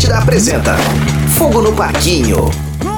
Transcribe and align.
Atlântida 0.00 0.18
apresenta 0.18 0.76
Fogo 1.36 1.60
no 1.60 1.72
Parquinho. 1.74 2.50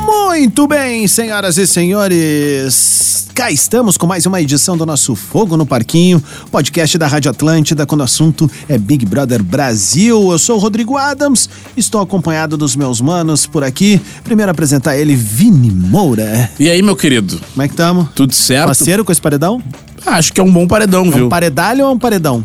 Muito 0.06 0.68
bem, 0.68 1.08
senhoras 1.08 1.58
e 1.58 1.66
senhores. 1.66 3.26
Cá 3.34 3.50
estamos 3.50 3.96
com 3.96 4.06
mais 4.06 4.24
uma 4.24 4.40
edição 4.40 4.76
do 4.76 4.86
nosso 4.86 5.16
Fogo 5.16 5.56
no 5.56 5.66
Parquinho, 5.66 6.22
podcast 6.52 6.96
da 6.98 7.08
Rádio 7.08 7.30
Atlântida, 7.32 7.84
quando 7.86 8.02
o 8.02 8.04
assunto 8.04 8.48
é 8.68 8.78
Big 8.78 9.04
Brother 9.04 9.42
Brasil. 9.42 10.30
Eu 10.30 10.38
sou 10.38 10.56
o 10.56 10.58
Rodrigo 10.60 10.96
Adams, 10.96 11.48
estou 11.76 12.00
acompanhado 12.00 12.56
dos 12.56 12.76
meus 12.76 13.00
manos 13.00 13.46
por 13.46 13.64
aqui. 13.64 14.00
Primeiro 14.22 14.52
apresentar 14.52 14.96
ele, 14.96 15.16
Vini 15.16 15.70
Moura. 15.72 16.50
E 16.60 16.70
aí, 16.70 16.82
meu 16.82 16.94
querido? 16.94 17.40
Como 17.52 17.62
é 17.62 17.68
que 17.68 17.74
tamo? 17.74 18.08
Tudo 18.14 18.32
certo? 18.32 18.66
Parceiro 18.66 19.04
com 19.04 19.10
esse 19.10 19.20
paredão? 19.20 19.60
Ah, 20.06 20.16
acho 20.18 20.32
que 20.32 20.40
é 20.40 20.44
um 20.44 20.52
bom 20.52 20.68
paredão, 20.68 21.06
É 21.06 21.10
viu? 21.10 21.26
um 21.26 21.28
paredalho 21.28 21.84
ou 21.84 21.90
é 21.90 21.94
um 21.94 21.98
paredão? 21.98 22.44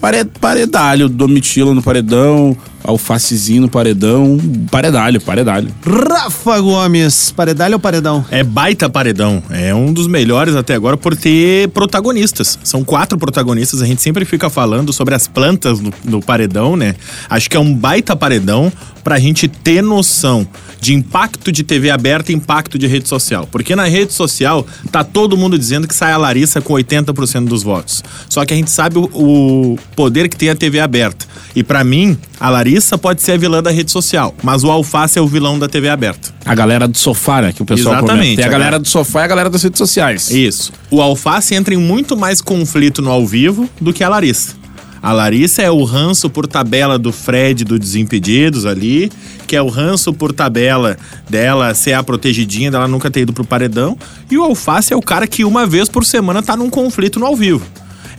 Pare- 0.00 0.24
Paredalho, 0.24 1.10
domitila 1.10 1.74
no 1.74 1.82
paredão, 1.82 2.56
alfacezinho 2.82 3.62
no 3.62 3.68
paredão, 3.68 4.38
paredalho, 4.70 5.20
paredalho. 5.20 5.68
Rafa 5.84 6.60
Gomes, 6.60 7.32
paredalho 7.32 7.74
ou 7.74 7.80
paredão? 7.80 8.24
É 8.30 8.42
baita 8.42 8.88
paredão. 8.88 9.42
É 9.50 9.74
um 9.74 9.92
dos 9.92 10.06
melhores 10.06 10.56
até 10.56 10.74
agora 10.74 10.96
por 10.96 11.16
ter 11.16 11.68
protagonistas. 11.68 12.58
São 12.64 12.82
quatro 12.84 13.18
protagonistas. 13.18 13.82
A 13.82 13.86
gente 13.86 14.02
sempre 14.02 14.24
fica 14.24 14.48
falando 14.48 14.92
sobre 14.92 15.14
as 15.14 15.26
plantas 15.26 15.80
no, 15.80 15.92
no 16.04 16.22
paredão, 16.22 16.76
né? 16.76 16.94
Acho 17.28 17.48
que 17.50 17.56
é 17.56 17.60
um 17.60 17.74
baita 17.74 18.16
paredão 18.16 18.72
pra 19.02 19.18
gente 19.18 19.48
ter 19.48 19.82
noção 19.82 20.46
de 20.80 20.94
impacto 20.94 21.52
de 21.52 21.62
TV 21.62 21.90
aberta 21.90 22.32
e 22.32 22.34
impacto 22.34 22.78
de 22.78 22.86
rede 22.86 23.08
social. 23.08 23.46
Porque 23.50 23.76
na 23.76 23.84
rede 23.84 24.12
social 24.12 24.66
tá 24.90 25.04
todo 25.04 25.36
mundo 25.36 25.58
dizendo 25.58 25.86
que 25.86 25.94
sai 25.94 26.12
a 26.12 26.16
Larissa 26.16 26.60
com 26.60 26.74
80% 26.74 27.46
dos 27.46 27.62
votos. 27.62 28.02
Só 28.28 28.44
que 28.44 28.54
a 28.54 28.56
gente 28.56 28.70
sabe 28.70 28.98
o, 28.98 29.08
o 29.12 29.78
poder 29.94 30.28
que 30.28 30.36
tem 30.36 30.48
a 30.48 30.56
TV 30.56 30.80
aberta. 30.80 31.26
E 31.54 31.62
pra 31.62 31.84
mim, 31.84 32.16
a 32.38 32.48
Larissa 32.48 32.69
pode 32.98 33.22
ser 33.22 33.32
a 33.32 33.36
vilã 33.36 33.62
da 33.62 33.70
rede 33.70 33.90
social, 33.90 34.34
mas 34.42 34.62
o 34.64 34.70
Alface 34.70 35.18
é 35.18 35.22
o 35.22 35.26
vilão 35.26 35.58
da 35.58 35.68
TV 35.68 35.88
aberta. 35.88 36.30
A 36.44 36.54
galera 36.54 36.86
do 36.86 36.96
sofá, 36.96 37.42
né? 37.42 37.52
Que 37.52 37.62
o 37.62 37.64
pessoal 37.66 37.96
Exatamente, 37.96 38.18
comenta. 38.18 38.36
Tem 38.36 38.44
a 38.44 38.48
a 38.48 38.50
galera 38.50 38.64
galera- 38.70 38.82
do 38.82 38.88
sofá 38.88 39.20
e 39.20 39.24
a 39.24 39.26
galera 39.26 39.50
das 39.50 39.62
redes 39.62 39.78
sociais. 39.78 40.30
Isso. 40.30 40.72
O 40.90 41.00
Alface 41.00 41.54
entra 41.54 41.74
em 41.74 41.78
muito 41.78 42.16
mais 42.16 42.40
conflito 42.40 43.00
no 43.02 43.10
ao 43.10 43.26
vivo 43.26 43.68
do 43.80 43.92
que 43.92 44.04
a 44.04 44.08
Larissa. 44.08 44.60
A 45.02 45.12
Larissa 45.12 45.62
é 45.62 45.70
o 45.70 45.82
ranço 45.82 46.28
por 46.28 46.46
tabela 46.46 46.98
do 46.98 47.10
Fred 47.10 47.64
do 47.64 47.78
Desimpedidos 47.78 48.66
ali, 48.66 49.10
que 49.46 49.56
é 49.56 49.62
o 49.62 49.68
ranço 49.68 50.12
por 50.12 50.30
tabela 50.30 50.94
dela 51.28 51.72
ser 51.72 51.94
a 51.94 52.02
protegidinha, 52.02 52.70
dela 52.70 52.86
nunca 52.86 53.10
ter 53.10 53.20
ido 53.20 53.32
pro 53.32 53.42
paredão. 53.42 53.96
E 54.30 54.36
o 54.36 54.42
Alface 54.42 54.92
é 54.92 54.96
o 54.96 55.00
cara 55.00 55.26
que 55.26 55.42
uma 55.42 55.66
vez 55.66 55.88
por 55.88 56.04
semana 56.04 56.42
tá 56.42 56.54
num 56.54 56.68
conflito 56.68 57.18
no 57.18 57.24
ao 57.24 57.34
vivo. 57.34 57.64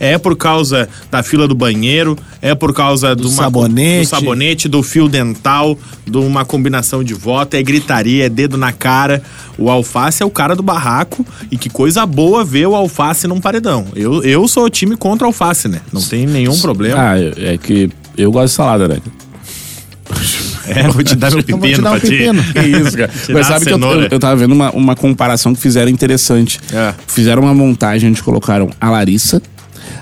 É 0.02 0.18
por 0.18 0.36
causa 0.36 0.88
da 1.12 1.22
fila 1.22 1.46
do 1.46 1.54
banheiro, 1.54 2.18
é 2.40 2.56
por 2.56 2.74
causa 2.74 3.14
do, 3.14 3.28
sabonete. 3.28 4.00
do 4.00 4.08
sabonete, 4.08 4.68
do 4.68 4.82
fio 4.82 5.08
dental, 5.08 5.78
de 6.04 6.18
uma 6.18 6.44
combinação 6.44 7.04
de 7.04 7.14
voto, 7.14 7.54
é 7.54 7.62
gritaria, 7.62 8.26
é 8.26 8.28
dedo 8.28 8.56
na 8.56 8.72
cara. 8.72 9.22
O 9.56 9.70
Alface 9.70 10.20
é 10.20 10.26
o 10.26 10.30
cara 10.30 10.56
do 10.56 10.62
barraco 10.62 11.24
e 11.52 11.56
que 11.56 11.70
coisa 11.70 12.04
boa 12.04 12.44
ver 12.44 12.66
o 12.66 12.74
Alface 12.74 13.28
num 13.28 13.40
paredão. 13.40 13.86
Eu, 13.94 14.24
eu 14.24 14.48
sou 14.48 14.64
o 14.64 14.70
time 14.70 14.96
contra 14.96 15.24
o 15.24 15.28
Alface, 15.28 15.68
né? 15.68 15.80
Não 15.92 16.02
tem 16.02 16.26
nenhum 16.26 16.58
problema. 16.58 17.00
Ah, 17.00 17.20
é 17.20 17.56
que 17.56 17.88
eu 18.18 18.32
gosto 18.32 18.48
de 18.48 18.56
salada, 18.56 18.88
né? 18.88 18.98
É, 20.64 20.88
vou 20.88 21.02
te 21.02 21.16
dar 21.16 21.30
meu 21.30 21.40
Então 21.42 21.58
vou 21.58 21.68
te 21.68 21.72
pepino 21.72 21.82
dar 21.82 21.92
um 21.92 22.00
pepino. 22.00 22.42
Que 22.52 22.60
isso, 22.60 22.96
cara. 22.96 23.10
Mas 23.30 23.46
sabe 23.46 23.66
que 23.66 23.72
eu, 23.72 23.80
eu, 23.80 24.08
eu 24.12 24.18
tava 24.18 24.36
vendo 24.36 24.52
uma, 24.52 24.70
uma 24.70 24.94
comparação 24.94 25.54
que 25.54 25.60
fizeram 25.60 25.90
interessante. 25.90 26.60
É. 26.72 26.94
Fizeram 27.06 27.42
uma 27.42 27.54
montagem 27.54 28.10
onde 28.10 28.22
colocaram 28.22 28.70
a 28.80 28.90
Larissa, 28.90 29.42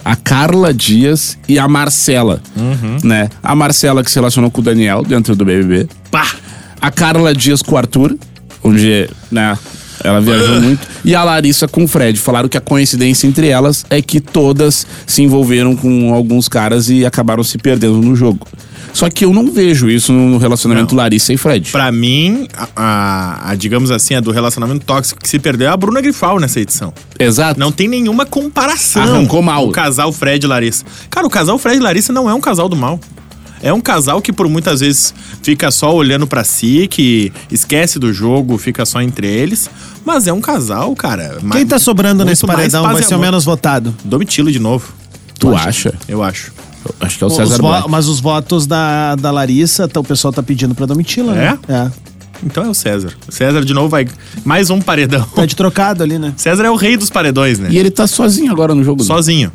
a 0.05 0.17
Carla 0.17 0.73
Dias 0.73 1.39
e 1.49 1.59
a 1.59 1.69
Marcela. 1.69 2.43
Uhum. 2.57 2.99
Né? 3.03 3.29
A 3.43 3.55
Marcela 3.55 4.03
que 4.03 4.11
se 4.11 4.17
relacionou 4.17 4.51
com 4.51 4.61
o 4.61 4.65
Daniel 4.65 5.03
dentro 5.03 5.35
do 5.37 5.45
BBB. 5.45 5.89
Pá! 6.11 6.27
A 6.81 6.91
Carla 6.91 7.35
Dias 7.35 7.61
com 7.61 7.75
o 7.75 7.79
Arthur, 7.79 8.17
onde, 8.65 9.09
né, 9.31 9.57
ela 10.03 10.21
viajou 10.21 10.59
muito. 10.63 10.87
E 11.05 11.15
a 11.15 11.23
Larissa 11.25 11.67
com 11.69 11.85
o 11.85 11.89
Fred. 11.89 12.19
Falaram 12.19 12.49
que 12.49 12.57
a 12.57 12.61
coincidência 12.61 13.27
entre 13.27 13.49
elas 13.49 13.85
é 13.91 14.01
que 14.03 14.21
todas 14.21 14.87
se 15.07 15.23
envolveram 15.23 15.75
com 15.77 16.13
alguns 16.15 16.49
caras 16.49 16.89
e 16.91 17.05
acabaram 17.07 17.43
se 17.45 17.59
perdendo 17.59 17.99
no 17.99 18.15
jogo. 18.17 18.47
Só 18.93 19.09
que 19.09 19.25
eu 19.25 19.33
não 19.33 19.53
vejo 19.53 19.89
isso 19.89 20.13
no 20.13 20.37
relacionamento 20.37 20.97
Não. 20.97 21.03
Larissa 21.03 21.33
e 21.33 21.37
Fred. 21.37 21.71
Pra 21.71 21.93
mim, 21.93 22.49
a, 22.57 22.69
a- 22.75 23.51
a, 23.51 23.55
digamos 23.55 23.89
assim, 23.93 24.15
a 24.15 24.21
do 24.21 24.33
relacionamento 24.33 24.85
tóxico 24.85 25.21
que 25.23 25.29
se 25.29 25.39
perdeu 25.39 25.69
é 25.69 25.71
a 25.71 25.77
Bruna 25.77 26.01
Grifal 26.01 26.41
nessa 26.41 26.59
edição. 26.59 26.93
Exato. 27.17 27.61
Não 27.61 27.71
tem 27.71 27.87
nenhuma 27.87 28.27
comparação. 28.27 29.03
Arrancou 29.03 29.43
mal. 29.43 29.69
O 29.69 29.71
casal 29.71 30.13
Fred 30.13 30.45
e 30.45 30.49
Larissa. 30.49 30.85
Cara, 31.09 31.25
o 31.25 31.31
casal 31.31 31.57
Fred 31.57 31.77
e 31.77 31.81
Larissa 31.81 32.13
não 32.13 32.29
é 32.29 32.35
um 32.35 32.41
casal 32.41 32.69
do 32.69 32.75
mal. 32.75 32.99
É 33.63 33.73
um 33.73 33.81
casal 33.81 34.23
que 34.23 34.33
por 34.33 34.49
muitas 34.49 34.81
vezes 34.81 35.13
fica 35.43 35.71
só 35.71 35.95
olhando 35.95 36.27
pra 36.27 36.45
si, 36.45 36.87
que 36.89 37.33
esquece 37.51 37.99
do 37.99 38.13
jogo, 38.13 38.57
fica 38.57 38.87
só 38.87 39.01
entre 39.03 39.27
eles. 39.27 39.69
Mas 40.05 40.27
é 40.27 40.33
um 40.33 40.41
casal, 40.41 40.95
cara. 40.97 41.39
Quem 41.53 41.67
tá 41.67 41.79
sobrando 41.79 42.25
nesse 42.25 42.47
paredão 42.47 42.83
vai 42.85 43.03
ser 43.03 43.15
o 43.15 43.19
menos 43.19 43.45
votado? 43.45 43.95
Domitilo 44.05 44.51
de 44.51 44.59
novo. 44.59 44.89
Tu 45.39 45.55
acha? 45.55 45.95
Eu 46.09 46.23
acho. 46.23 46.53
Eu 46.85 46.95
Acho 47.01 47.19
que 47.19 47.25
é 47.25 47.27
o 47.27 47.31
Os 47.31 47.37
César 47.37 47.59
Black. 47.59 47.89
mas 47.91 48.09
os 48.09 48.21
votos 48.21 48.67
da, 48.67 49.15
da 49.15 49.31
Larissa, 49.31 49.87
tá- 49.87 50.01
o 50.01 50.05
pessoal 50.05 50.33
tá 50.33 50.43
pedindo 50.43 50.75
pra 50.75 50.87
Domitila, 50.87 51.35
né? 51.35 51.59
É? 51.69 51.91
Então 52.43 52.65
é 52.65 52.69
o 52.69 52.75
César. 52.75 53.13
O 53.29 53.33
César 53.33 53.63
de 53.63 53.75
novo 53.75 53.91
vai. 53.91 54.09
Mais 54.47 54.71
um 54.71 54.81
paredão. 54.81 55.23
Tá 55.35 55.45
de 55.45 55.55
trocado 55.55 56.03
ali, 56.03 56.19
né? 56.19 56.33
César 56.39 56.65
é 56.65 56.71
o 56.71 56.77
rei 56.77 56.97
dos 56.97 57.11
paredões, 57.11 57.59
né? 57.59 57.69
E 57.71 57.77
ele 57.79 57.91
tá 57.91 58.07
sozinho 58.07 58.51
agora 58.51 58.75
no 58.75 58.83
jogo. 58.83 59.03
né? 59.03 59.07
Sozinho. 59.07 59.53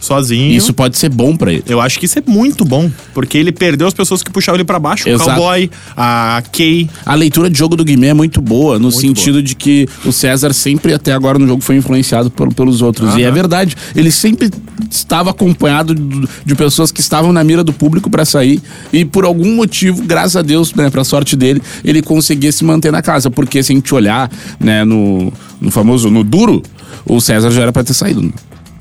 Sozinho. 0.00 0.52
Isso 0.54 0.72
pode 0.72 0.96
ser 0.98 1.08
bom 1.08 1.36
pra 1.36 1.52
ele. 1.52 1.64
Eu 1.66 1.80
acho 1.80 1.98
que 1.98 2.06
isso 2.06 2.18
é 2.18 2.22
muito 2.26 2.64
bom, 2.64 2.90
porque 3.14 3.36
ele 3.38 3.50
perdeu 3.50 3.86
as 3.86 3.94
pessoas 3.94 4.22
que 4.22 4.30
puxavam 4.30 4.56
ele 4.58 4.64
pra 4.64 4.78
baixo. 4.78 5.08
Exato. 5.08 5.30
O 5.30 5.34
Cowboy, 5.34 5.70
a 5.96 6.42
Kay. 6.52 6.88
A 7.04 7.14
leitura 7.14 7.50
de 7.50 7.58
jogo 7.58 7.74
do 7.76 7.84
Guimê 7.84 8.08
é 8.08 8.14
muito 8.14 8.40
boa, 8.40 8.78
no 8.78 8.92
sentido 8.92 9.42
de 9.42 9.54
que 9.56 9.88
o 10.04 10.12
César 10.12 10.52
sempre 10.52 10.92
até 10.94 11.12
agora 11.12 11.38
no 11.38 11.46
jogo 11.46 11.62
foi 11.62 11.76
influenciado 11.76 12.30
por- 12.30 12.52
pelos 12.54 12.82
outros. 12.82 13.16
E 13.16 13.22
é 13.22 13.26
Aham. 13.26 13.34
verdade. 13.34 13.74
Ele 13.94 14.10
sempre 14.10 14.50
estava 14.90 15.30
acompanhado 15.30 15.94
do- 15.94 16.28
de 16.44 16.54
pessoas 16.54 16.92
que 16.92 17.00
estavam 17.00 17.32
na 17.32 17.42
mira 17.42 17.64
do 17.64 17.72
público 17.72 18.08
pra 18.10 18.24
sair. 18.24 18.60
E 18.92 19.04
por 19.04 19.24
algum 19.24 19.54
motivo, 19.56 20.02
graças 20.02 20.36
a 20.36 20.42
Deus, 20.42 20.72
né, 20.74 20.88
pra 20.90 21.02
sorte 21.04 21.34
dele, 21.36 21.60
ele 21.84 22.02
conseguia 22.02 22.52
se 22.52 22.64
manter 22.64 22.92
na 22.92 23.02
casa. 23.02 23.30
Porque 23.30 23.62
se 23.62 23.72
a 23.72 23.74
gente 23.74 23.92
olhar, 23.94 24.30
né, 24.60 24.84
no, 24.84 25.32
no 25.60 25.70
famoso, 25.70 26.10
no 26.10 26.22
duro, 26.22 26.62
o 27.04 27.20
César 27.20 27.50
já 27.50 27.62
era 27.62 27.72
pra 27.72 27.82
ter 27.82 27.94
saído. 27.94 28.32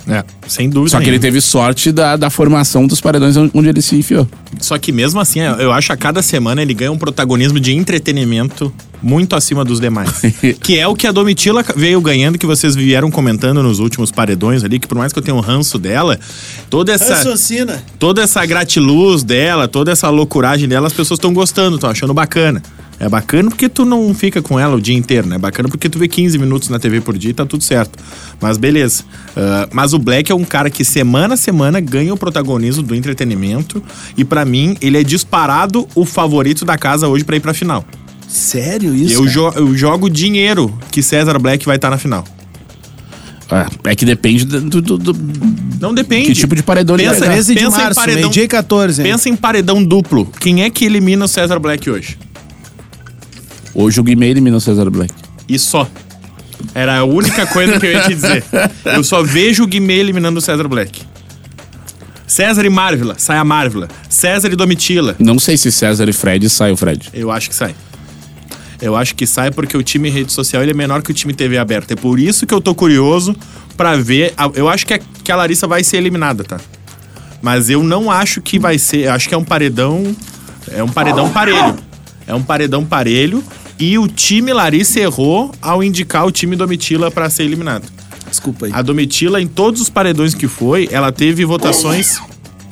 É, 0.08 0.24
sem 0.48 0.70
dúvida. 0.70 0.92
Só 0.92 1.00
que 1.00 1.10
ele 1.10 1.20
teve 1.20 1.42
sorte 1.42 1.92
da, 1.92 2.16
da 2.16 2.30
formação 2.30 2.86
dos 2.86 3.02
paredões 3.02 3.36
onde 3.38 3.70
ele 3.70 3.82
se 3.82 3.96
enfiou. 3.96 4.28
Só 4.60 4.78
que 4.78 4.92
mesmo 4.92 5.20
assim, 5.20 5.40
eu 5.40 5.72
acho 5.72 5.88
que 5.88 5.94
a 5.94 5.98
cada 5.98 6.22
semana 6.22 6.62
ele 6.62 6.74
ganha 6.74 6.92
um 6.92 6.98
protagonismo 6.98 7.60
de 7.60 7.74
entretenimento 7.74 8.72
muito 9.02 9.36
acima 9.36 9.66
dos 9.66 9.80
demais. 9.80 10.22
que 10.62 10.78
é 10.78 10.88
o 10.88 10.96
que 10.96 11.08
a 11.08 11.12
Domitila 11.12 11.64
veio 11.76 12.00
ganhando, 12.02 12.38
que 12.38 12.46
vocês 12.46 12.76
vieram 12.76 13.10
comentando 13.12 13.62
nos 13.62 13.80
últimos 13.80 14.12
paredões 14.12 14.64
ali, 14.64 14.80
que 14.80 14.88
por 14.88 14.98
mais 14.98 15.12
que 15.12 15.20
eu 15.20 15.24
tenha 15.24 15.36
um 15.36 15.40
ranço 15.40 15.78
dela, 15.78 16.20
toda 16.70 16.92
essa. 16.94 17.16
Raciocina. 17.16 17.84
toda 18.00 18.24
essa 18.24 18.46
gratiluz 18.46 19.24
dela, 19.24 19.68
toda 19.68 19.92
essa 19.92 20.10
loucuragem 20.10 20.68
dela, 20.68 20.88
as 20.88 20.94
pessoas 20.94 21.18
estão 21.18 21.34
gostando, 21.34 21.76
estão 21.76 21.90
achando 21.90 22.14
bacana. 22.14 22.62
É 22.98 23.10
bacana 23.10 23.50
porque 23.50 23.68
tu 23.68 23.84
não 23.84 24.14
fica 24.14 24.42
com 24.42 24.58
ela 24.58 24.76
o 24.78 24.82
dia 24.82 24.96
inteiro, 24.96 25.28
né? 25.28 25.36
É 25.36 25.40
bacana 25.40 25.68
porque 25.68 25.90
tu 25.90 26.00
vê 26.00 26.08
15 26.08 26.38
minutos 26.38 26.70
na 26.70 26.80
TV 26.80 27.02
por 27.02 27.18
dia 27.18 27.32
e 27.32 27.34
tá 27.34 27.46
tudo 27.46 27.62
certo. 27.64 28.00
Mas 28.40 28.58
beleza. 28.58 29.04
Ah, 29.36 29.68
mas 29.74 29.94
o 29.94 30.00
Black 30.00 30.32
é 30.32 30.36
um 30.36 30.46
cara 30.46 30.70
que 30.70 30.84
semana 30.86 31.34
a 31.34 31.38
semana 31.38 31.82
ganha 31.82 32.14
o 32.14 32.18
protagonismo 32.18 32.82
do 32.82 32.96
entretenimento. 32.96 33.84
E 34.16 34.24
pra 34.24 34.46
mim, 34.46 34.78
ele 34.82 34.98
é 34.98 35.04
disparado 35.04 35.86
o 35.94 36.06
favorito 36.06 36.64
da 36.64 36.78
casa 36.78 37.08
hoje 37.10 37.26
pra 37.26 37.36
ir 37.36 37.42
pra 37.42 37.54
final. 37.54 37.84
Sério 38.30 38.96
isso? 38.96 39.14
eu, 39.14 39.28
jo- 39.28 39.54
eu 39.56 39.76
jogo 39.78 40.10
dinheiro 40.10 40.74
que 40.90 41.04
César 41.04 41.38
Black 41.38 41.66
vai 41.66 41.76
estar 41.76 41.90
na 41.90 41.98
final. 41.98 42.24
É, 43.86 43.92
é 43.92 43.96
que 43.96 44.06
depende 44.06 44.44
do- 44.46 44.82
do- 44.82 44.98
do, 44.98 45.16
Não 45.80 45.94
depende. 45.94 46.28
Que 46.28 46.34
tipo 46.34 46.56
de 46.56 46.64
paredão 46.64 46.96
ele 46.96 47.04
Pensa- 47.04 47.20
vai 47.20 47.28
dar? 47.28 47.34
13 47.36 47.54
de 47.54 47.60
pensa 47.62 47.78
em 47.78 47.82
março, 47.84 47.96
paredão- 48.00 48.22
meio-dia 48.22 48.44
e 48.44 48.48
14. 48.48 49.02
hein? 49.02 49.12
Pensa 49.12 49.30
em 49.30 49.36
paredão 49.36 49.84
duplo. 49.84 50.26
Quem 50.40 50.64
é 50.64 50.70
que 50.70 50.86
elimina 50.86 51.26
o 51.26 51.28
César 51.28 51.60
Black 51.60 51.88
hoje? 51.90 52.18
Hoje 53.76 54.00
o 54.00 54.04
Guimê 54.04 54.28
eliminou 54.30 54.58
o 54.58 54.62
César 54.62 54.90
Black. 54.90 55.14
E 55.48 55.60
só. 55.60 55.88
Era 56.74 56.98
a 57.00 57.04
única 57.04 57.46
coisa 57.46 57.78
que 57.80 57.86
eu 57.86 57.92
ia 57.92 58.02
te 58.04 58.16
dizer. 58.16 58.44
Eu 58.86 59.04
só 59.04 59.22
vejo 59.22 59.64
o 59.64 59.68
Guimê 59.68 59.96
eliminando 59.98 60.40
o 60.40 60.42
César 60.42 60.68
Black. 60.68 61.02
César 62.26 62.66
e 62.66 62.70
Marvila, 62.70 63.16
sai 63.18 63.38
a 63.38 63.44
Marvila. 63.44 63.88
César 64.10 64.52
e 64.52 64.56
Domitila, 64.56 65.16
Não 65.20 65.38
sei 65.38 65.58
se 65.58 65.72
César 65.72 66.10
e 66.10 66.14
Fred 66.14 66.50
sai 66.50 66.72
o 66.72 66.78
Fred. 66.78 67.10
eu 67.14 67.30
acho 67.32 67.50
que 67.50 67.56
sai. 67.56 67.76
Eu 68.82 68.96
acho 68.96 69.16
que 69.16 69.26
sai 69.28 69.52
porque 69.52 69.78
o 69.78 69.84
time 69.84 70.10
rede 70.10 70.32
social 70.34 70.62
ele 70.62 70.72
é 70.72 70.74
menor 70.74 71.02
que 71.02 71.12
o 71.12 71.14
time 71.14 71.34
TV 71.34 71.58
aberta. 71.58 71.94
É 71.94 71.96
por 71.96 72.20
isso 72.20 72.46
que 72.46 72.54
eu 72.54 72.60
tô 72.60 72.74
curioso 72.74 73.36
pra 73.78 73.96
ver. 73.96 74.34
a- 74.38 74.50
Eu 74.54 74.68
acho 74.68 74.86
que 74.86 74.94
a, 74.96 75.00
que 75.24 75.32
a 75.32 75.36
Larissa 75.36 75.66
vai 75.68 75.84
ser 75.84 75.98
eliminada, 75.98 76.44
tá? 76.44 76.60
Mas 77.42 77.70
eu 77.70 77.84
não 77.84 78.10
acho 78.12 78.42
que 78.42 78.58
vai 78.60 78.78
ser. 78.78 79.06
Eu 79.06 79.14
acho 79.14 79.30
que 79.30 79.36
é 79.36 79.38
um 79.38 79.44
paredão. 79.46 80.16
É 80.72 80.84
um 80.84 80.90
paredão 80.90 81.30
parelho. 81.30 81.76
É 82.28 82.34
um 82.34 82.42
paredão 82.44 82.84
parelho. 82.84 83.44
E 83.78 83.98
o 83.98 84.08
time 84.08 84.54
Larissa 84.54 85.00
errou 85.00 85.52
ao 85.62 85.84
indicar 85.84 86.26
o 86.26 86.32
time 86.32 86.56
Domitila 86.56 87.12
pra 87.12 87.30
ser 87.30 87.44
eliminado. 87.44 87.84
Desculpa 88.30 88.68
aí. 88.68 88.72
A 88.74 88.82
Domitila, 88.82 89.42
em 89.42 89.48
todos 89.48 89.82
os 89.82 89.90
paredões 89.90 90.34
que 90.34 90.48
foi, 90.48 90.88
ela 90.92 91.12
teve 91.12 91.44
votações. 91.46 92.18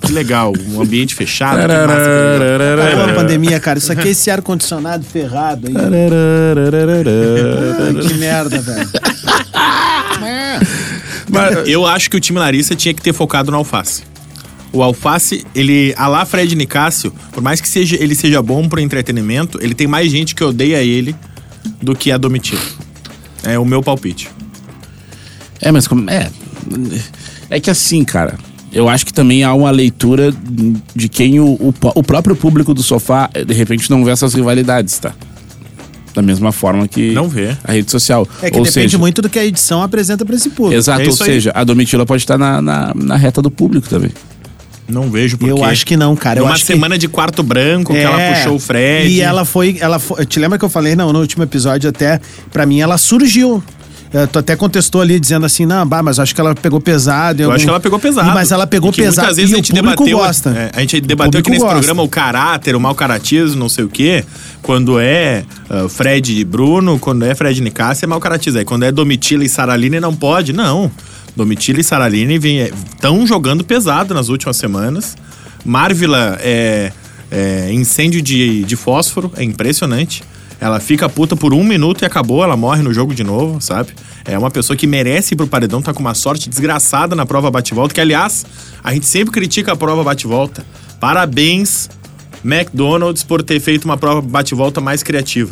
que 0.02 0.12
legal. 0.12 0.54
Um 0.72 0.82
ambiente 0.82 1.14
fechado. 1.16 1.62
que 1.62 1.68
massa, 1.68 1.78
que 1.78 2.40
legal. 2.40 2.88
Acabou 2.88 3.06
a 3.06 3.14
pandemia, 3.16 3.60
cara. 3.60 3.78
Isso 3.80 3.92
aqui 3.92 4.08
é 4.08 4.12
esse 4.12 4.30
ar-condicionado 4.32 5.04
ferrado 5.06 5.68
aí. 5.68 5.74
Ai, 5.76 5.92
que 8.08 8.14
merda, 8.16 8.60
velho. 8.62 8.90
Mas- 11.30 11.68
Eu 11.68 11.86
acho 11.86 12.10
que 12.10 12.18
o 12.18 12.20
time 12.20 12.40
Larissa 12.40 12.76
tinha 12.76 12.94
que 12.94 13.02
ter 13.02 13.14
focado 13.14 13.52
no 13.52 13.58
Alface. 13.58 14.04
O 14.74 14.82
Alface, 14.82 15.46
ele, 15.54 15.94
a 15.96 16.08
lá 16.08 16.26
Fred 16.26 16.56
Nicásio, 16.56 17.14
por 17.32 17.42
mais 17.44 17.62
que 17.62 17.70
seja, 17.70 17.96
ele 18.02 18.16
seja 18.16 18.42
bom 18.42 18.68
pro 18.68 18.80
entretenimento, 18.82 19.60
ele 19.62 19.76
tem 19.76 19.86
mais 19.88 20.12
gente 20.12 20.34
que 20.34 20.44
odeia 20.44 20.82
ele 20.84 21.16
do 21.82 21.96
que 21.96 22.12
a 22.12 22.18
Domitila. 22.18 22.60
É 23.44 23.58
o 23.60 23.64
meu 23.66 23.84
palpite. 23.84 24.30
É, 25.62 25.72
mas 25.72 25.88
como. 25.88 26.10
É. 26.10 26.30
É 27.50 27.60
que 27.60 27.70
assim, 27.70 28.04
cara. 28.04 28.36
Eu 28.72 28.90
acho 28.90 29.06
que 29.06 29.14
também 29.14 29.44
há 29.44 29.54
uma 29.54 29.70
leitura 29.70 30.34
de 30.96 31.08
quem 31.08 31.40
o, 31.40 31.46
o, 31.46 31.74
o 31.94 32.04
próprio 32.04 32.36
público 32.36 32.74
do 32.74 32.82
sofá, 32.82 33.30
de 33.46 33.54
repente, 33.54 33.88
não 33.92 34.04
vê 34.04 34.10
essas 34.10 34.34
rivalidades, 34.34 34.98
tá? 34.98 35.14
Da 36.16 36.24
mesma 36.24 36.52
forma 36.52 36.88
que 36.88 37.12
Não 37.12 37.30
vê. 37.30 37.56
a 37.64 37.72
rede 37.72 37.92
social. 37.92 38.28
É 38.42 38.50
que 38.50 38.58
Ou 38.58 38.64
depende 38.64 38.72
seja, 38.72 38.98
muito 38.98 39.22
do 39.22 39.30
que 39.30 39.38
a 39.38 39.46
edição 39.46 39.84
apresenta 39.84 40.26
pra 40.26 40.36
esse 40.36 40.50
público. 40.50 40.76
Exato, 40.80 41.02
É 41.02 41.06
ou 41.06 41.10
isso 41.12 41.24
aí. 41.24 41.30
seja, 41.34 41.52
a 41.54 41.64
Domitila 41.64 42.04
pode 42.06 42.24
estar 42.24 42.38
na, 42.38 42.60
na, 42.62 42.94
na 42.96 43.16
reta 43.16 43.42
do 43.44 43.52
público 43.52 43.88
também. 43.88 44.12
Não 44.88 45.10
vejo 45.10 45.38
porque. 45.38 45.52
Eu 45.52 45.64
acho 45.64 45.86
que 45.86 45.96
não, 45.96 46.16
cara. 46.16 46.40
Eu 46.40 46.44
Numa 46.44 46.54
acho 46.56 46.66
que- 46.66 46.74
semana 46.74 46.98
de 46.98 47.08
quarto 47.08 47.42
branco 47.42 47.94
que 47.94 48.00
ela 48.00 48.20
É, 48.22 48.34
puxou 48.36 48.56
o 48.56 48.60
Fred. 48.60 49.08
E 49.10 49.22
ela 49.22 49.46
foi, 49.46 49.78
ela 49.80 49.98
foi. 50.00 50.26
Te 50.26 50.40
lembra 50.40 50.58
que 50.60 50.66
eu 50.66 50.70
falei, 50.70 50.96
não, 50.96 51.14
no 51.14 51.20
último 51.20 51.44
episódio 51.44 51.90
até, 51.90 52.20
pra 52.52 52.66
mim, 52.66 52.80
ela 52.82 52.98
surgiu. 52.98 53.64
É, 54.16 54.28
Tu 54.28 54.38
até 54.38 54.56
contestou 54.56 55.02
ali 55.02 55.20
dizendo 55.20 55.44
assim, 55.44 55.66
não, 55.66 55.88
bah, 55.88 56.04
mas 56.04 56.20
acho 56.20 56.36
que 56.36 56.40
ela 56.40 56.54
pegou 56.54 56.80
pesado. 56.80 57.42
Eu 57.42 57.46
algum- 57.46 57.56
acho 57.56 57.64
que 57.66 57.70
ela 57.72 57.80
pegou 57.80 57.98
pesado. 57.98 58.30
E- 58.30 58.34
Mas 58.34 58.52
ela 58.52 58.68
pegou 58.68 58.92
E 58.92 58.94
pesado. 58.94 59.22
Muitas 59.26 59.38
vezes 59.38 59.50
e 59.52 59.54
a 59.54 59.58
gente 59.58 59.72
o 59.72 59.76
público 59.76 60.04
debateu. 60.04 60.18
gosta. 60.20 60.50
é, 60.52 60.72
a 60.72 60.80
gente 60.82 61.02
debateu 61.02 61.40
aqui 61.40 61.50
nesse 61.50 61.62
gosta. 61.64 61.76
programa 61.78 62.04
o 62.04 62.08
caráter, 62.08 62.76
o 62.76 62.80
mau 62.80 62.94
caratismo, 62.94 63.58
não 63.60 63.70
sei 63.70 63.86
o 63.86 63.90
quê. 63.90 64.24
Quando 64.62 65.00
é 65.00 65.44
ah, 65.68 65.90
Fred 65.90 66.32
e 66.40 66.44
Bruno, 66.44 67.00
quando 67.00 67.26
é 67.26 67.34
Fred 67.34 67.60
e 67.60 67.64
Nicásio, 67.64 68.06
é 68.06 68.08
mau 68.08 68.20
caratismo. 68.20 68.60
Aí 68.60 68.66
quando 68.66 68.84
é 68.84 68.92
Domitila 68.92 69.44
e 69.46 69.50
Saraline, 69.50 70.00
não 70.00 70.14
pode. 70.14 70.54
Não. 70.54 70.92
Domitila 71.36 71.80
e 71.80 71.84
Saraline 71.84 72.36
estão 72.36 73.26
jogando 73.26 73.64
pesado 73.64 74.14
nas 74.14 74.30
últimas 74.30 74.58
semanas. 74.58 75.16
Marvila 75.66 76.38
é, 76.42 76.92
é 77.32 77.72
incêndio 77.74 78.22
de, 78.22 78.64
de 78.64 78.76
fósforo, 78.76 79.32
é 79.36 79.44
impressionante. 79.44 80.24
Ela 80.60 80.80
fica 80.80 81.10
puta 81.10 81.36
por 81.36 81.54
um 81.54 81.64
minuto 81.64 82.04
e 82.04 82.06
acabou, 82.06 82.44
ela 82.44 82.56
morre 82.56 82.82
no 82.82 82.94
jogo 82.94 83.14
de 83.14 83.24
novo, 83.24 83.60
sabe? 83.60 83.92
É 84.24 84.38
uma 84.38 84.50
pessoa 84.50 84.78
que 84.78 84.88
merece 84.88 85.34
ir 85.34 85.38
pro 85.38 85.46
paredão, 85.46 85.82
tá 85.82 85.94
com 85.94 86.00
uma 86.00 86.14
sorte 86.14 86.48
desgraçada 86.48 87.16
na 87.16 87.26
prova 87.26 87.52
bate-volta, 87.52 87.94
que 87.94 88.00
aliás, 88.00 88.46
a 88.82 88.94
gente 88.94 89.06
sempre 89.06 89.34
critica 89.34 89.74
a 89.74 89.76
prova 89.76 90.04
bate-volta. 90.04 90.66
Parabéns, 91.02 91.90
McDonald's, 92.46 93.24
por 93.24 93.44
ter 93.44 93.60
feito 93.60 93.84
uma 93.84 93.98
prova 93.98 94.22
bate-volta 94.22 94.80
mais 94.80 95.04
criativa. 95.04 95.52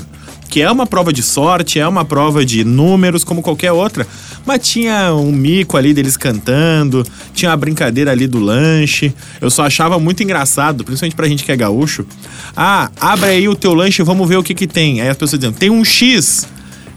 Que 0.51 0.61
é 0.61 0.69
uma 0.69 0.85
prova 0.85 1.13
de 1.13 1.23
sorte, 1.23 1.79
é 1.79 1.87
uma 1.87 2.03
prova 2.03 2.45
de 2.45 2.65
números, 2.65 3.23
como 3.23 3.41
qualquer 3.41 3.71
outra. 3.71 4.05
Mas 4.45 4.67
tinha 4.67 5.13
um 5.13 5.31
mico 5.31 5.77
ali 5.77 5.93
deles 5.93 6.17
cantando, 6.17 7.05
tinha 7.33 7.53
a 7.53 7.55
brincadeira 7.55 8.11
ali 8.11 8.27
do 8.27 8.37
lanche. 8.37 9.13
Eu 9.39 9.49
só 9.49 9.63
achava 9.65 9.97
muito 9.97 10.21
engraçado, 10.21 10.83
principalmente 10.83 11.15
pra 11.15 11.25
gente 11.27 11.45
que 11.45 11.53
é 11.53 11.55
gaúcho. 11.55 12.05
Ah, 12.55 12.91
abre 12.99 13.29
aí 13.29 13.47
o 13.47 13.55
teu 13.55 13.73
lanche, 13.73 14.03
vamos 14.03 14.27
ver 14.27 14.35
o 14.35 14.43
que 14.43 14.53
que 14.53 14.67
tem. 14.67 14.99
Aí 14.99 15.07
as 15.07 15.15
pessoas 15.15 15.39
dizendo, 15.39 15.55
tem 15.57 15.69
um 15.69 15.85
X, 15.85 16.45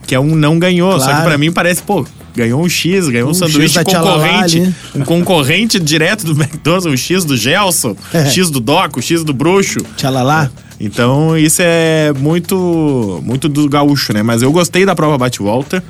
que 0.05 0.17
é 0.17 0.19
um 0.19 0.35
não 0.35 0.59
ganhou. 0.59 0.91
Só 0.99 1.07
que 1.07 1.13
Claro. 1.13 1.25
pra 1.29 1.39
mim 1.39 1.53
parece, 1.53 1.81
pô, 1.81 2.05
ganhou 2.35 2.61
um 2.61 2.69
X, 2.69 3.09
ganhou 3.09 3.29
um, 3.29 3.31
Um 3.31 3.35
sanduíche 3.35 3.85
concorrente. 3.85 4.75
Um 4.97 5.05
concorrente 5.05 5.79
direto 5.79 6.25
do 6.25 6.33
McDonald's, 6.43 6.87
um 6.87 6.97
X 6.97 7.25
do 7.25 7.37
Gelson, 7.37 7.97
É. 8.13 8.27
X 8.27 8.51
do 8.51 8.59
Doc, 8.59 8.97
o 8.97 9.01
X 9.01 9.23
do 9.23 9.33
Bruxo. 9.33 9.79
Tchalalá. 9.97 10.51
Então, 10.81 11.37
isso 11.37 11.63
é 11.63 12.13
muito 12.13 13.23
muito 13.25 13.49
do 13.49 13.69
gaúcho, 13.69 14.13
né? 14.13 14.23
Mas 14.23 14.43
eu 14.43 14.51
gostei 14.51 14.85
da 14.85 14.95
prova 14.95 15.17
bate-volta, 15.17 15.83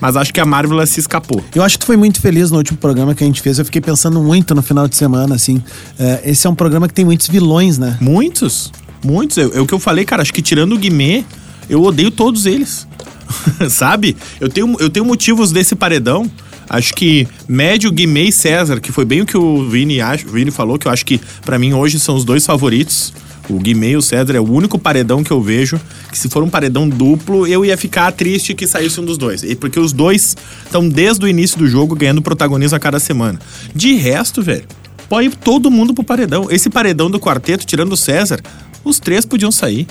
mas 0.00 0.16
acho 0.16 0.32
que 0.34 0.40
a 0.40 0.44
Marvel 0.44 0.84
se 0.86 1.00
escapou. 1.00 1.42
Eu 1.54 1.62
acho 1.62 1.78
que 1.78 1.84
tu 1.84 1.86
foi 1.86 1.96
muito 1.96 2.20
feliz 2.20 2.50
no 2.50 2.58
último 2.58 2.78
programa 2.78 3.14
que 3.14 3.22
a 3.22 3.26
gente 3.26 3.40
fez. 3.40 3.58
Eu 3.58 3.64
fiquei 3.64 3.80
pensando 3.80 4.20
muito 4.20 4.54
no 4.54 4.62
final 4.62 4.88
de 4.88 4.96
semana, 4.96 5.34
assim. 5.34 5.62
É, 5.98 6.22
esse 6.24 6.46
é 6.46 6.50
um 6.50 6.54
programa 6.54 6.88
que 6.88 6.94
tem 6.94 7.04
muitos 7.04 7.28
vilões, 7.28 7.78
né? 7.78 7.96
Muitos, 8.00 8.72
muitos. 9.04 9.38
É, 9.38 9.46
o 9.46 9.66
que 9.66 9.72
eu 9.72 9.78
falei, 9.78 10.04
cara. 10.04 10.22
Acho 10.22 10.32
que 10.32 10.42
tirando 10.42 10.74
o 10.74 10.78
Guimê, 10.78 11.24
eu 11.68 11.82
odeio 11.82 12.10
todos 12.10 12.44
eles. 12.44 12.86
Sabe? 13.70 14.16
Eu 14.40 14.48
tenho, 14.48 14.76
eu 14.78 14.90
tenho 14.90 15.06
motivos 15.06 15.52
desse 15.52 15.74
paredão. 15.74 16.30
Acho 16.68 16.94
que 16.94 17.28
Médio, 17.48 17.92
Guimê 17.92 18.24
e 18.24 18.32
César, 18.32 18.80
que 18.80 18.90
foi 18.90 19.04
bem 19.04 19.20
o 19.20 19.26
que 19.26 19.36
o 19.36 19.68
Vini, 19.68 20.00
acha, 20.00 20.26
o 20.26 20.30
Vini 20.30 20.50
falou, 20.50 20.78
que 20.78 20.88
eu 20.88 20.92
acho 20.92 21.04
que 21.04 21.20
pra 21.44 21.58
mim 21.58 21.74
hoje 21.74 22.00
são 22.00 22.16
os 22.16 22.24
dois 22.24 22.44
favoritos. 22.46 23.12
O 23.48 23.58
Guimê 23.58 23.90
e 23.90 23.96
o 23.96 24.02
César 24.02 24.34
é 24.34 24.40
o 24.40 24.50
único 24.50 24.78
paredão 24.78 25.22
que 25.22 25.30
eu 25.30 25.40
vejo 25.40 25.80
que 26.10 26.18
se 26.18 26.28
for 26.28 26.42
um 26.42 26.48
paredão 26.48 26.88
duplo, 26.88 27.46
eu 27.46 27.64
ia 27.64 27.76
ficar 27.76 28.10
triste 28.12 28.54
que 28.54 28.66
saísse 28.66 29.00
um 29.00 29.04
dos 29.04 29.18
dois. 29.18 29.42
E 29.42 29.54
Porque 29.54 29.78
os 29.78 29.92
dois 29.92 30.36
estão 30.64 30.88
desde 30.88 31.24
o 31.24 31.28
início 31.28 31.58
do 31.58 31.66
jogo 31.66 31.94
ganhando 31.94 32.22
protagonismo 32.22 32.76
a 32.76 32.80
cada 32.80 32.98
semana. 32.98 33.38
De 33.74 33.94
resto, 33.94 34.42
velho, 34.42 34.64
pode 35.08 35.28
ir 35.28 35.36
todo 35.36 35.70
mundo 35.70 35.92
pro 35.92 36.04
paredão. 36.04 36.46
Esse 36.50 36.70
paredão 36.70 37.10
do 37.10 37.20
quarteto, 37.20 37.66
tirando 37.66 37.92
o 37.92 37.96
César, 37.96 38.40
os 38.84 39.00
três 39.00 39.24
podiam 39.24 39.50
sair. 39.50 39.86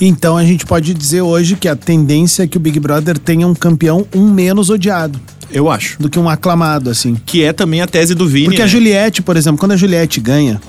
Então 0.00 0.36
a 0.36 0.44
gente 0.44 0.64
pode 0.64 0.94
dizer 0.94 1.20
hoje 1.22 1.56
que 1.56 1.68
a 1.68 1.76
tendência 1.76 2.44
é 2.44 2.46
que 2.46 2.56
o 2.56 2.60
Big 2.60 2.78
Brother 2.78 3.18
tenha 3.18 3.46
um 3.46 3.54
campeão 3.54 4.06
um 4.14 4.30
menos 4.30 4.70
odiado 4.70 5.20
Eu 5.50 5.70
acho. 5.70 6.00
do 6.00 6.08
que 6.08 6.18
um 6.18 6.28
aclamado, 6.28 6.90
assim. 6.90 7.16
Que 7.26 7.42
é 7.42 7.52
também 7.52 7.80
a 7.82 7.86
tese 7.86 8.14
do 8.14 8.28
Vini. 8.28 8.46
Porque 8.46 8.62
a 8.62 8.66
né? 8.66 8.70
Juliette, 8.70 9.22
por 9.22 9.36
exemplo, 9.36 9.58
quando 9.58 9.72
a 9.72 9.76
Juliette 9.76 10.20
ganha, 10.20 10.60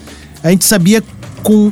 a 0.43 0.49
gente 0.49 0.65
sabia 0.65 1.03
com 1.43 1.71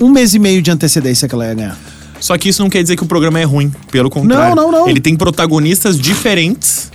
um 0.00 0.08
mês 0.10 0.34
e 0.34 0.38
meio 0.38 0.60
de 0.62 0.70
antecedência 0.70 1.28
que 1.28 1.34
ela 1.34 1.46
ia 1.46 1.54
ganhar. 1.54 1.78
Só 2.20 2.36
que 2.38 2.48
isso 2.48 2.62
não 2.62 2.70
quer 2.70 2.82
dizer 2.82 2.96
que 2.96 3.02
o 3.02 3.06
programa 3.06 3.38
é 3.38 3.44
ruim. 3.44 3.72
Pelo 3.90 4.08
contrário. 4.08 4.54
Não, 4.54 4.70
não, 4.70 4.80
não. 4.80 4.88
Ele 4.88 5.00
tem 5.00 5.14
protagonistas 5.16 5.98
diferentes 5.98 6.90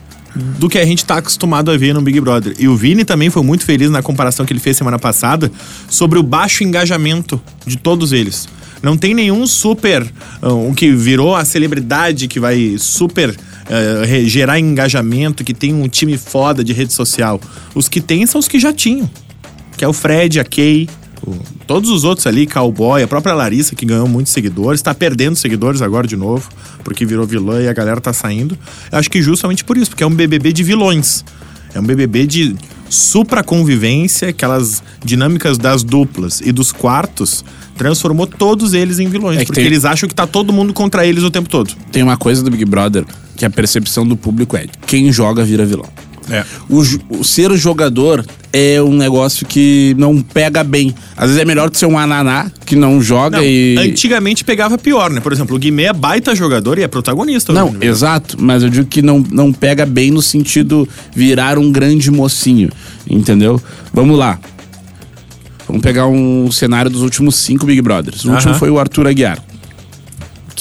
do 0.57 0.69
que 0.69 0.77
a 0.77 0.85
gente 0.85 1.03
tá 1.05 1.17
acostumado 1.17 1.69
a 1.71 1.77
ver 1.77 1.93
no 1.93 2.01
Big 2.01 2.19
Brother. 2.21 2.53
E 2.57 2.67
o 2.67 2.75
Vini 2.75 3.03
também 3.03 3.29
foi 3.29 3.43
muito 3.43 3.63
feliz 3.65 3.89
na 3.91 4.01
comparação 4.01 4.45
que 4.45 4.53
ele 4.53 4.59
fez 4.59 4.77
semana 4.77 4.97
passada 4.97 5.51
sobre 5.89 6.17
o 6.17 6.23
baixo 6.23 6.63
engajamento 6.63 7.39
de 7.65 7.77
todos 7.77 8.11
eles. 8.11 8.47
Não 8.81 8.95
tem 8.97 9.13
nenhum 9.13 9.45
super. 9.45 10.05
ah, 10.41 10.53
um 10.53 10.73
que 10.73 10.91
virou 10.91 11.35
a 11.35 11.43
celebridade 11.45 12.27
que 12.27 12.39
vai 12.39 12.75
super 12.79 13.35
re- 14.05 14.27
gerar 14.27 14.59
engajamento, 14.59 15.43
que 15.43 15.53
tem 15.53 15.73
um 15.73 15.87
time 15.87 16.17
foda 16.17 16.63
de 16.63 16.73
rede 16.73 16.93
social. 16.93 17.39
Os 17.75 17.87
que 17.89 17.99
tem 18.01 18.25
são 18.25 18.39
os 18.39 18.47
que 18.47 18.59
já 18.59 18.71
tinham. 18.73 19.09
Que 19.77 19.83
é 19.85 19.87
o 19.87 19.93
Fred, 19.93 20.39
a 20.39 20.43
Kay, 20.43 20.87
o- 20.87 20.89
todos 21.67 21.89
os 21.89 22.03
outros 22.03 22.25
ali, 22.27 22.45
Cowboy, 22.47 23.03
a 23.03 23.07
própria 23.07 23.33
Larissa, 23.33 23.75
que 23.75 23.85
ganhou 23.85 24.07
muitos 24.07 24.31
seguidores, 24.33 24.81
tá 24.81 24.93
perdendo 24.93 25.35
seguidores 25.35 25.81
agora 25.81 26.07
de 26.07 26.15
novo, 26.15 26.49
porque 26.83 27.05
virou 27.05 27.25
vilã 27.25 27.61
e 27.61 27.67
a 27.67 27.73
galera 27.73 27.99
tá 28.01 28.13
saindo. 28.13 28.57
Eu 28.91 28.97
acho 28.97 29.09
que 29.09 29.21
justamente 29.21 29.63
por 29.63 29.77
isso, 29.77 29.89
porque 29.91 30.03
é 30.03 30.07
um 30.07 30.13
BBB 30.15 30.51
de 30.53 30.63
vilões. 30.63 31.23
É 31.73 31.79
um 31.79 31.83
BBB 31.83 32.25
de 32.25 32.55
supra 32.89 33.43
convivência, 33.43 34.29
aquelas 34.29 34.81
dinâmicas 35.05 35.57
das 35.57 35.83
duplas 35.83 36.41
e 36.41 36.51
dos 36.51 36.71
quartos, 36.71 37.45
transformou 37.77 38.25
todos 38.25 38.73
eles 38.73 38.97
em 38.97 39.07
vilões, 39.07 39.37
É 39.37 39.39
que 39.41 39.45
porque 39.47 39.61
tem- 39.61 39.67
eles 39.67 39.85
acham 39.85 40.09
que 40.09 40.15
tá 40.15 40.25
todo 40.25 40.51
mundo 40.51 40.73
contra 40.73 41.05
eles 41.05 41.23
o 41.23 41.29
tempo 41.29 41.47
todo. 41.47 41.71
Tem 41.91 42.01
uma 42.01 42.17
coisa 42.17 42.41
do 42.43 42.49
Big 42.49 42.65
Brother 42.65 43.05
que 43.37 43.45
a 43.45 43.49
percepção 43.49 44.05
do 44.07 44.17
público 44.17 44.57
é: 44.57 44.65
quem 44.87 45.11
joga 45.11 45.43
vira 45.43 45.63
vilão. 45.65 45.87
É. 46.29 46.43
O, 46.69 46.79
o 47.19 47.23
ser 47.23 47.55
jogador 47.55 48.25
é 48.51 48.81
um 48.81 48.93
negócio 48.93 49.45
que 49.45 49.95
não 49.97 50.21
pega 50.21 50.63
bem. 50.63 50.93
Às 51.15 51.27
vezes 51.27 51.41
é 51.41 51.45
melhor 51.45 51.69
tu 51.69 51.77
ser 51.77 51.85
um 51.85 51.97
ananá 51.97 52.51
que 52.65 52.75
não 52.75 53.01
joga 53.01 53.37
Não, 53.37 53.43
e. 53.43 53.77
Antigamente 53.77 54.43
pegava 54.43 54.77
pior, 54.77 55.09
né? 55.09 55.19
Por 55.21 55.31
exemplo, 55.31 55.55
o 55.55 55.59
Guimê 55.59 55.83
é 55.83 55.93
baita 55.93 56.35
jogador 56.35 56.79
e 56.79 56.83
é 56.83 56.87
protagonista. 56.87 57.53
Não, 57.53 57.75
exato, 57.81 58.37
mas 58.39 58.63
eu 58.63 58.69
digo 58.69 58.87
que 58.87 59.01
não, 59.01 59.23
não 59.31 59.53
pega 59.53 59.85
bem 59.85 60.11
no 60.11 60.21
sentido 60.21 60.87
virar 61.13 61.57
um 61.57 61.71
grande 61.71 62.09
mocinho, 62.11 62.69
entendeu? 63.09 63.61
Vamos 63.93 64.17
lá. 64.17 64.39
Vamos 65.67 65.83
pegar 65.83 66.07
um 66.07 66.51
cenário 66.51 66.89
dos 66.89 67.03
últimos 67.03 67.35
cinco 67.35 67.65
Big 67.67 67.79
Brothers. 67.81 68.25
O 68.25 68.31
último 68.31 68.51
Aham. 68.51 68.59
foi 68.59 68.71
o 68.71 68.79
Arthur 68.79 69.07
Aguiar, 69.07 69.37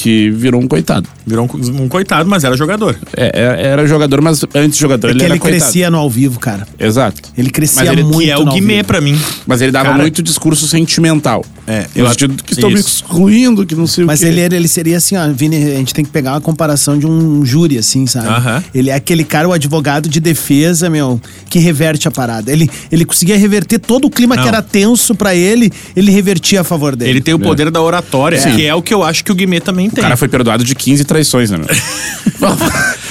que 0.00 0.30
virou 0.30 0.60
um 0.62 0.68
coitado. 0.68 1.08
Virou 1.26 1.44
um, 1.52 1.82
um 1.82 1.88
coitado, 1.88 2.28
mas 2.30 2.44
era 2.44 2.56
jogador. 2.56 2.96
É, 3.16 3.32
é- 3.34 3.66
era 3.66 3.84
jogador, 3.86 4.20
mas 4.22 4.44
antes 4.54 4.78
jogador 4.78 5.08
É 5.08 5.10
ele 5.10 5.18
que 5.18 5.24
era 5.24 5.34
ele 5.34 5.40
coitado. 5.40 5.60
crescia 5.62 5.90
no 5.90 5.98
ao 5.98 6.08
vivo, 6.08 6.38
cara. 6.38 6.66
Exato. 6.78 7.20
Ele 7.36 7.50
crescia 7.50 7.82
Mas 7.82 7.92
ele- 7.92 8.02
que 8.02 8.08
muito 8.08 8.24
que 8.24 8.30
é 8.30 8.38
o 8.38 8.44
Guimê 8.44 8.84
pra 8.84 9.00
mim. 9.00 9.18
Mas 9.44 9.60
ele 9.60 9.72
dava 9.72 9.86
Cara- 9.90 9.98
muito 10.00 10.22
discurso 10.22 10.68
sentimental. 10.68 11.44
É, 11.66 11.86
eu 11.96 12.06
acho 12.06 12.16
que 12.28 12.52
estão 12.52 12.70
me 12.70 12.78
excluindo, 12.80 13.66
que 13.66 13.74
não 13.74 13.86
sei 13.86 14.04
Mas 14.04 14.20
o 14.20 14.22
quê. 14.22 14.28
ele, 14.28 14.40
era- 14.40 14.56
ele 14.56 14.68
seria 14.68 14.96
assim, 14.96 15.16
ó, 15.16 15.28
Vini, 15.32 15.56
a 15.56 15.76
gente 15.76 15.92
tem 15.92 16.04
que 16.04 16.10
pegar 16.10 16.32
uma 16.32 16.40
comparação 16.40 16.96
de 16.98 17.06
um 17.06 17.44
júri, 17.44 17.76
assim, 17.76 18.06
sabe? 18.06 18.28
Aham. 18.28 18.62
Ele 18.74 18.88
é 18.90 18.94
aquele 18.94 19.24
cara, 19.24 19.48
o 19.48 19.52
advogado 19.52 20.08
de 20.08 20.20
defesa, 20.20 20.88
meu, 20.88 21.20
que 21.50 21.58
reverte 21.58 22.06
a 22.06 22.10
parada. 22.10 22.50
Ele, 22.52 22.70
ele 22.90 23.04
conseguia 23.04 23.36
reverter 23.36 23.78
todo 23.80 24.06
o 24.06 24.10
clima 24.10 24.34
Não. 24.36 24.42
que 24.44 24.48
era 24.48 24.62
tenso 24.62 25.14
pra 25.14 25.34
ele, 25.34 25.70
ele 25.96 26.10
revertia 26.10 26.60
a 26.60 26.64
favor 26.64 26.94
dele. 26.96 27.10
Ele 27.10 27.20
tem 27.20 27.34
o 27.34 27.38
poder 27.38 27.70
da 27.70 27.82
oratória, 27.82 28.38
Sim. 28.40 28.54
que 28.56 28.64
é 28.64 28.74
o 28.74 28.80
que 28.80 28.94
eu 28.94 29.02
acho 29.02 29.22
que 29.24 29.32
o 29.32 29.34
Guimê 29.34 29.60
também 29.60 29.87
O 29.88 29.94
tem. 29.94 30.02
cara 30.02 30.16
foi 30.16 30.28
perdoado 30.28 30.64
de 30.64 30.74
15 30.74 31.04
traições, 31.04 31.50
né, 31.50 31.58
meu? 31.58 31.66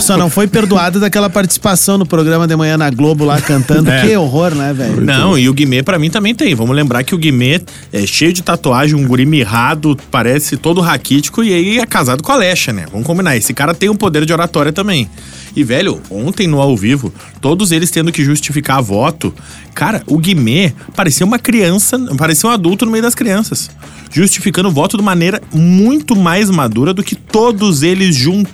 Só 0.00 0.16
não 0.16 0.30
foi 0.30 0.46
perdoado 0.46 1.00
daquela 1.00 1.28
participação 1.28 1.98
no 1.98 2.06
programa 2.06 2.46
de 2.46 2.54
manhã 2.54 2.76
na 2.76 2.90
Globo 2.90 3.24
lá 3.24 3.40
cantando. 3.40 3.86
É. 3.96 4.06
Que 4.06 4.16
horror, 4.16 4.54
né, 4.54 4.72
velho? 4.74 5.00
Não, 5.00 5.38
e 5.38 5.48
o 5.48 5.54
Guimê 5.54 5.82
pra 5.82 5.98
mim 5.98 6.10
também 6.10 6.34
tem. 6.34 6.54
Vamos 6.54 6.74
lembrar 6.74 7.04
que 7.04 7.14
o 7.14 7.18
Guimê 7.18 7.60
é 7.92 8.04
cheio 8.04 8.32
de 8.32 8.42
tatuagem, 8.42 8.96
um 8.96 9.06
guri 9.06 9.24
mirrado, 9.24 9.96
parece 10.10 10.56
todo 10.56 10.80
raquítico 10.80 11.42
e 11.42 11.54
aí 11.54 11.78
é 11.78 11.86
casado 11.86 12.22
com 12.22 12.32
a 12.32 12.34
Alexa, 12.34 12.72
né? 12.72 12.84
Vamos 12.90 13.06
combinar. 13.06 13.36
Esse 13.36 13.54
cara 13.54 13.74
tem 13.74 13.88
um 13.88 13.94
poder 13.94 14.26
de 14.26 14.32
oratória 14.32 14.72
também. 14.72 15.08
E, 15.56 15.64
velho, 15.64 16.02
ontem 16.10 16.46
no 16.46 16.60
ao 16.60 16.76
vivo, 16.76 17.10
todos 17.40 17.72
eles 17.72 17.90
tendo 17.90 18.12
que 18.12 18.22
justificar 18.22 18.82
voto. 18.82 19.34
Cara, 19.74 20.02
o 20.06 20.18
Guimê 20.18 20.74
parecia 20.94 21.24
uma 21.24 21.38
criança, 21.38 21.98
parecia 22.18 22.50
um 22.50 22.52
adulto 22.52 22.84
no 22.84 22.92
meio 22.92 23.02
das 23.02 23.14
crianças. 23.14 23.70
Justificando 24.12 24.68
o 24.68 24.72
voto 24.72 24.98
de 24.98 25.02
maneira 25.02 25.40
muito 25.52 26.14
mais 26.14 26.50
madura 26.50 26.92
do 26.92 27.02
que 27.02 27.14
todos 27.14 27.82
eles 27.82 28.14
juntos. 28.14 28.45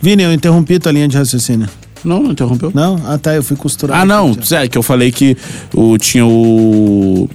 Vini, 0.00 0.22
eu 0.22 0.32
interrompi 0.32 0.78
tua 0.78 0.92
linha 0.92 1.08
de 1.08 1.16
raciocínio. 1.16 1.68
Não, 2.04 2.22
não 2.22 2.30
interrompeu. 2.32 2.70
Não? 2.74 3.00
Ah, 3.04 3.18
tá, 3.18 3.34
eu 3.34 3.42
fui 3.42 3.56
costurar. 3.56 4.00
Ah, 4.00 4.04
não. 4.04 4.36
É, 4.52 4.68
que 4.68 4.78
eu 4.78 4.82
falei 4.82 5.10
que 5.10 5.36
o, 5.74 5.98
tinha 5.98 6.24
o, 6.24 7.28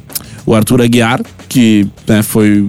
o 0.46 0.56
Arthur 0.56 0.82
Aguiar, 0.82 1.22
que 1.50 1.86
né, 2.08 2.24
foi. 2.24 2.66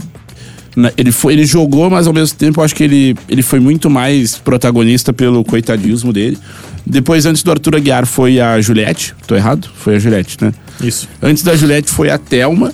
na- 0.74 0.92
Ele, 0.96 1.12
foi, 1.12 1.34
ele 1.34 1.46
jogou, 1.46 1.88
mas 1.88 2.06
ao 2.08 2.12
mesmo 2.12 2.36
tempo 2.36 2.60
eu 2.60 2.64
acho 2.64 2.74
que 2.74 2.82
ele, 2.82 3.16
ele 3.28 3.42
foi 3.42 3.60
muito 3.60 3.88
mais 3.88 4.36
protagonista 4.36 5.12
pelo 5.12 5.44
coitadismo 5.44 6.12
dele. 6.12 6.36
Depois, 6.84 7.24
antes 7.26 7.42
do 7.42 7.50
Arthur 7.50 7.76
Aguiar, 7.76 8.06
foi 8.06 8.40
a 8.40 8.60
Juliette. 8.60 9.14
Tô 9.26 9.34
errado? 9.36 9.68
Foi 9.76 9.94
a 9.96 9.98
Juliette, 9.98 10.36
né? 10.42 10.52
Isso. 10.82 11.08
Antes 11.22 11.42
da 11.44 11.54
Juliette 11.56 11.90
foi 11.90 12.10
a 12.10 12.18
Thelma. 12.18 12.72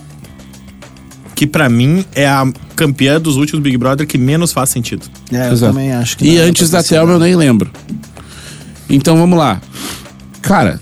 Que 1.41 1.47
pra 1.47 1.71
mim 1.71 2.05
é 2.15 2.27
a 2.27 2.47
campeã 2.77 3.19
dos 3.19 3.39
últimos 3.39 3.63
Big 3.63 3.79
Brother 3.79 4.07
que 4.07 4.19
menos 4.19 4.53
faz 4.53 4.69
sentido. 4.69 5.07
É, 5.33 5.49
eu 5.49 5.53
Exato. 5.53 5.73
também 5.73 5.91
acho 5.91 6.19
que 6.19 6.27
E 6.27 6.37
era 6.37 6.47
antes 6.47 6.69
da. 6.69 6.83
Thelma 6.83 7.15
eu 7.15 7.19
nem 7.19 7.35
lembro. 7.35 7.71
Então 8.91 9.17
vamos 9.17 9.39
lá. 9.39 9.59
Cara, 10.43 10.79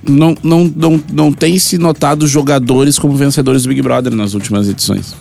não, 0.00 0.36
não, 0.40 0.72
não, 0.76 1.04
não 1.12 1.32
tem 1.32 1.58
se 1.58 1.78
notado 1.78 2.28
jogadores 2.28 2.96
como 2.96 3.16
vencedores 3.16 3.64
do 3.64 3.70
Big 3.70 3.82
Brother 3.82 4.14
nas 4.14 4.34
últimas 4.34 4.68
edições. 4.68 5.16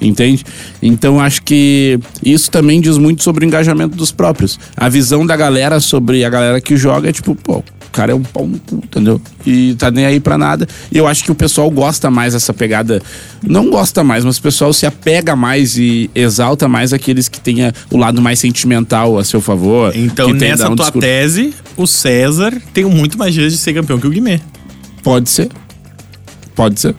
Entende? 0.00 0.46
Então 0.80 1.20
acho 1.20 1.42
que 1.42 2.00
isso 2.24 2.50
também 2.50 2.80
diz 2.80 2.96
muito 2.96 3.22
sobre 3.22 3.44
o 3.44 3.46
engajamento 3.46 3.98
dos 3.98 4.12
próprios. 4.12 4.58
A 4.74 4.88
visão 4.88 5.26
da 5.26 5.36
galera 5.36 5.78
sobre 5.78 6.24
a 6.24 6.30
galera 6.30 6.58
que 6.58 6.74
joga 6.74 7.10
é 7.10 7.12
tipo, 7.12 7.34
pô, 7.34 7.62
cara 7.92 8.12
é 8.12 8.14
um 8.14 8.22
pau 8.22 8.46
no 8.46 8.58
cu, 8.58 8.76
entendeu? 8.76 9.20
E 9.46 9.74
tá 9.74 9.90
nem 9.90 10.04
aí 10.06 10.20
pra 10.20 10.36
nada. 10.36 10.66
E 10.90 10.98
eu 10.98 11.06
acho 11.06 11.24
que 11.24 11.32
o 11.32 11.34
pessoal 11.34 11.70
gosta 11.70 12.10
mais 12.10 12.32
dessa 12.32 12.52
pegada. 12.52 13.02
Não 13.42 13.70
gosta 13.70 14.02
mais, 14.02 14.24
mas 14.24 14.38
o 14.38 14.42
pessoal 14.42 14.72
se 14.72 14.86
apega 14.86 15.34
mais 15.36 15.76
e 15.76 16.10
exalta 16.14 16.68
mais 16.68 16.92
aqueles 16.92 17.28
que 17.28 17.40
tenha 17.40 17.72
o 17.90 17.96
lado 17.96 18.20
mais 18.20 18.38
sentimental 18.38 19.18
a 19.18 19.24
seu 19.24 19.40
favor. 19.40 19.92
Então, 19.96 20.32
nessa 20.32 20.68
um 20.68 20.76
tua 20.76 20.86
discurso. 20.86 21.06
tese, 21.06 21.54
o 21.76 21.86
César 21.86 22.52
tem 22.72 22.84
muito 22.84 23.16
mais 23.18 23.34
chance 23.34 23.50
de 23.50 23.58
ser 23.58 23.74
campeão 23.74 23.98
que 23.98 24.06
o 24.06 24.10
Guimê. 24.10 24.40
Pode 25.02 25.30
ser. 25.30 25.48
Pode 26.54 26.80
ser. 26.80 26.94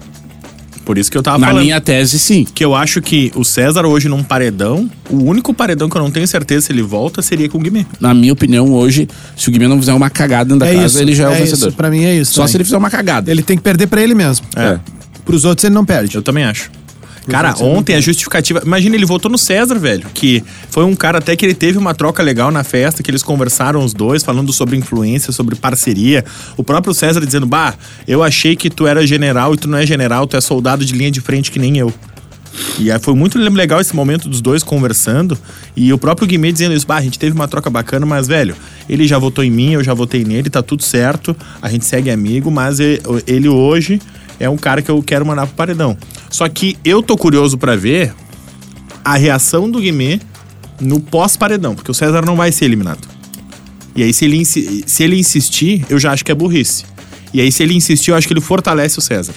Por 0.87 0.97
isso 0.97 1.11
que 1.11 1.17
eu 1.17 1.21
tava 1.21 1.37
Na 1.37 1.47
falando. 1.47 1.63
minha 1.65 1.81
tese, 1.81 2.17
sim. 2.17 2.45
Que 2.45 2.63
eu 2.63 2.73
acho 2.73 3.01
que 3.01 3.29
o 3.35 3.43
César 3.43 3.85
hoje 3.85 4.07
num 4.07 4.23
paredão, 4.23 4.89
o 5.09 5.21
único 5.21 5.53
paredão 5.53 5.89
que 5.89 5.97
eu 5.97 6.01
não 6.01 6.09
tenho 6.09 6.25
certeza 6.25 6.67
se 6.67 6.71
ele 6.71 6.81
volta 6.81 7.21
seria 7.21 7.49
com 7.49 7.57
o 7.57 7.61
Guimê. 7.61 7.85
Na 7.99 8.13
minha 8.13 8.31
opinião, 8.31 8.71
hoje, 8.71 9.05
se 9.35 9.49
o 9.49 9.51
Guimê 9.51 9.67
não 9.67 9.77
fizer 9.77 9.91
uma 9.91 10.09
cagada 10.09 10.45
dentro 10.45 10.59
da 10.59 10.67
É 10.67 10.75
casa, 10.75 10.85
isso, 10.85 10.99
ele 10.99 11.13
já 11.13 11.25
é, 11.25 11.27
o 11.27 11.31
é 11.33 11.35
vencedor. 11.39 11.67
isso, 11.67 11.75
pra 11.75 11.89
mim 11.89 12.05
é 12.05 12.15
isso 12.15 12.31
Só 12.31 12.35
também. 12.43 12.51
se 12.51 12.57
ele 12.57 12.63
fizer 12.63 12.77
uma 12.77 12.89
cagada. 12.89 13.29
Ele 13.29 13.43
tem 13.43 13.57
que 13.57 13.63
perder 13.63 13.87
pra 13.87 14.01
ele 14.01 14.15
mesmo. 14.15 14.45
É. 14.55 14.79
Pros 15.25 15.43
outros 15.43 15.65
ele 15.65 15.75
não 15.75 15.83
perde. 15.83 16.15
Eu 16.15 16.21
também 16.21 16.45
acho. 16.45 16.71
Cara, 17.27 17.53
não 17.59 17.77
ontem 17.77 17.95
a 17.95 18.01
justificativa. 18.01 18.61
Imagina, 18.65 18.95
ele 18.95 19.05
votou 19.05 19.29
no 19.29 19.37
César, 19.37 19.77
velho. 19.77 20.05
Que 20.13 20.43
foi 20.69 20.83
um 20.83 20.95
cara 20.95 21.17
até 21.17 21.35
que 21.35 21.45
ele 21.45 21.53
teve 21.53 21.77
uma 21.77 21.93
troca 21.93 22.23
legal 22.23 22.51
na 22.51 22.63
festa, 22.63 23.03
que 23.03 23.11
eles 23.11 23.23
conversaram 23.23 23.83
os 23.83 23.93
dois, 23.93 24.23
falando 24.23 24.51
sobre 24.53 24.75
influência, 24.77 25.31
sobre 25.31 25.55
parceria. 25.55 26.23
O 26.55 26.63
próprio 26.63 26.93
César 26.93 27.25
dizendo: 27.25 27.45
Bah, 27.45 27.73
eu 28.07 28.23
achei 28.23 28.55
que 28.55 28.69
tu 28.69 28.87
era 28.87 29.05
general 29.05 29.53
e 29.53 29.57
tu 29.57 29.67
não 29.67 29.77
é 29.77 29.85
general, 29.85 30.25
tu 30.25 30.37
é 30.37 30.41
soldado 30.41 30.85
de 30.85 30.93
linha 30.93 31.11
de 31.11 31.21
frente 31.21 31.51
que 31.51 31.59
nem 31.59 31.77
eu. 31.77 31.93
E 32.79 32.91
aí 32.91 32.99
foi 32.99 33.13
muito 33.13 33.37
legal 33.37 33.79
esse 33.79 33.95
momento 33.95 34.27
dos 34.27 34.41
dois 34.41 34.63
conversando. 34.63 35.37
E 35.75 35.91
o 35.93 35.97
próprio 35.97 36.27
Guimê 36.27 36.51
dizendo 36.51 36.73
isso: 36.73 36.87
Bah, 36.87 36.97
a 36.97 37.01
gente 37.01 37.19
teve 37.19 37.35
uma 37.35 37.47
troca 37.47 37.69
bacana, 37.69 38.05
mas, 38.05 38.27
velho, 38.27 38.55
ele 38.89 39.07
já 39.07 39.17
votou 39.17 39.43
em 39.43 39.51
mim, 39.51 39.73
eu 39.73 39.83
já 39.83 39.93
votei 39.93 40.23
nele, 40.23 40.49
tá 40.49 40.61
tudo 40.61 40.83
certo, 40.83 41.35
a 41.61 41.69
gente 41.69 41.85
segue 41.85 42.09
amigo, 42.09 42.49
mas 42.49 42.79
ele 42.79 43.47
hoje 43.47 43.99
é 44.39 44.49
um 44.49 44.57
cara 44.57 44.81
que 44.81 44.89
eu 44.89 45.01
quero 45.01 45.25
mandar 45.25 45.47
pro 45.47 45.55
paredão. 45.55 45.97
Só 46.29 46.47
que 46.47 46.77
eu 46.83 47.01
tô 47.01 47.17
curioso 47.17 47.57
pra 47.57 47.75
ver 47.75 48.13
a 49.03 49.15
reação 49.15 49.69
do 49.69 49.79
Guimê 49.79 50.19
no 50.79 50.99
pós-paredão, 50.99 51.75
porque 51.75 51.89
o 51.89 51.93
César 51.93 52.25
não 52.25 52.35
vai 52.35 52.51
ser 52.51 52.65
eliminado. 52.65 53.07
E 53.95 54.03
aí, 54.03 54.13
se 54.13 54.25
ele, 54.25 54.45
se 54.45 55.03
ele 55.03 55.17
insistir, 55.17 55.85
eu 55.89 55.97
já 55.97 56.11
acho 56.11 56.23
que 56.23 56.31
é 56.31 56.35
burrice. 56.35 56.85
E 57.33 57.41
aí, 57.41 57.51
se 57.51 57.63
ele 57.63 57.73
insistir, 57.73 58.11
eu 58.11 58.17
acho 58.17 58.27
que 58.27 58.33
ele 58.33 58.41
fortalece 58.41 58.99
o 58.99 59.01
César. 59.01 59.33